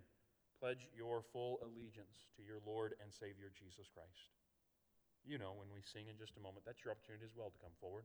pledge 0.58 0.90
your 0.90 1.22
full 1.22 1.62
allegiance 1.62 2.26
to 2.34 2.42
your 2.42 2.58
Lord 2.66 2.98
and 2.98 3.14
Savior 3.14 3.54
Jesus 3.54 3.86
Christ. 3.94 4.34
You 5.22 5.38
know, 5.38 5.54
when 5.54 5.70
we 5.70 5.78
sing 5.86 6.10
in 6.10 6.18
just 6.18 6.34
a 6.34 6.42
moment, 6.42 6.66
that's 6.66 6.82
your 6.82 6.90
opportunity 6.90 7.22
as 7.22 7.38
well 7.38 7.54
to 7.54 7.60
come 7.62 7.74
forward. 7.78 8.02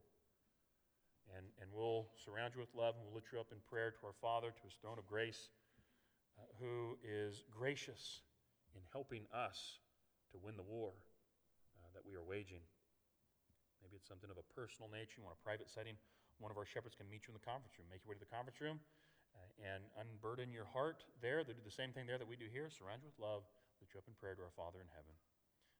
And, 1.34 1.50
and 1.58 1.72
we'll 1.74 2.06
surround 2.20 2.54
you 2.54 2.62
with 2.62 2.76
love 2.78 3.00
and 3.00 3.02
we'll 3.08 3.18
lift 3.18 3.32
you 3.32 3.40
up 3.40 3.50
in 3.50 3.58
prayer 3.66 3.90
to 3.96 4.02
our 4.06 4.18
Father, 4.22 4.54
to 4.54 4.64
his 4.68 4.76
throne 4.78 5.00
of 5.00 5.08
grace, 5.08 5.50
uh, 6.36 6.46
who 6.60 7.00
is 7.00 7.48
gracious 7.50 8.22
in 8.76 8.84
helping 8.92 9.24
us 9.32 9.82
to 10.36 10.38
win 10.38 10.60
the 10.60 10.68
war 10.68 10.92
uh, 11.80 11.90
that 11.96 12.04
we 12.04 12.14
are 12.14 12.26
waging. 12.28 12.62
Maybe 13.80 13.96
it's 13.96 14.06
something 14.06 14.30
of 14.30 14.38
a 14.38 14.46
personal 14.52 14.92
nature. 14.92 15.24
You 15.24 15.26
want 15.26 15.40
a 15.40 15.44
private 15.48 15.72
setting. 15.72 15.96
One 16.44 16.52
of 16.52 16.60
our 16.60 16.68
shepherds 16.68 16.94
can 16.94 17.08
meet 17.08 17.24
you 17.24 17.32
in 17.32 17.40
the 17.40 17.48
conference 17.48 17.80
room. 17.80 17.88
Make 17.88 18.04
your 18.04 18.14
way 18.14 18.20
to 18.20 18.26
the 18.28 18.34
conference 18.34 18.60
room 18.60 18.84
and 19.62 19.84
unburden 19.96 20.52
your 20.52 20.68
heart 20.70 21.04
there. 21.24 21.44
They 21.44 21.54
do 21.56 21.64
the 21.64 21.74
same 21.74 21.96
thing 21.96 22.06
there 22.06 22.20
that 22.20 22.28
we 22.28 22.36
do 22.36 22.52
here. 22.52 22.68
Surround 22.68 23.02
you 23.02 23.10
with 23.10 23.20
love. 23.22 23.48
Lift 23.80 23.96
you 23.96 24.00
up 24.00 24.08
in 24.08 24.16
prayer 24.20 24.36
to 24.36 24.44
our 24.44 24.56
Father 24.56 24.84
in 24.84 24.90
heaven. 24.92 25.14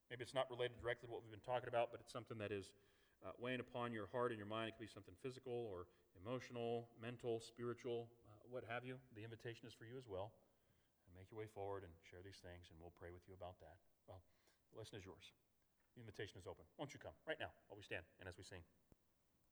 Maybe 0.08 0.24
it's 0.24 0.36
not 0.36 0.48
related 0.52 0.78
directly 0.80 1.08
to 1.08 1.12
what 1.12 1.24
we've 1.24 1.34
been 1.34 1.44
talking 1.44 1.72
about, 1.72 1.90
but 1.92 2.00
it's 2.00 2.12
something 2.12 2.38
that 2.38 2.52
is 2.52 2.72
uh, 3.24 3.32
weighing 3.40 3.64
upon 3.64 3.96
your 3.96 4.12
heart 4.12 4.36
and 4.36 4.38
your 4.38 4.50
mind. 4.50 4.70
It 4.70 4.76
could 4.78 4.86
be 4.86 4.92
something 4.92 5.16
physical 5.24 5.68
or 5.72 5.88
emotional, 6.20 6.92
mental, 7.00 7.40
spiritual, 7.40 8.12
uh, 8.28 8.44
what 8.52 8.64
have 8.68 8.84
you. 8.84 9.00
The 9.16 9.24
invitation 9.24 9.66
is 9.66 9.74
for 9.74 9.88
you 9.88 9.98
as 9.98 10.06
well. 10.06 10.36
And 11.08 11.16
make 11.16 11.32
your 11.32 11.40
way 11.40 11.50
forward 11.50 11.84
and 11.84 11.92
share 12.04 12.24
these 12.24 12.40
things, 12.40 12.70
and 12.72 12.78
we'll 12.80 12.96
pray 12.96 13.12
with 13.12 13.24
you 13.28 13.36
about 13.36 13.60
that. 13.64 13.76
Well, 14.08 14.22
the 14.72 14.80
lesson 14.80 15.00
is 15.00 15.06
yours. 15.06 15.34
The 15.96 16.02
invitation 16.02 16.40
is 16.42 16.46
open. 16.48 16.66
Won't 16.78 16.94
you 16.94 17.00
come 17.00 17.14
right 17.28 17.38
now 17.40 17.54
while 17.70 17.78
we 17.78 17.86
stand 17.86 18.04
and 18.20 18.26
as 18.28 18.36
we 18.38 18.44
sing? 18.44 18.62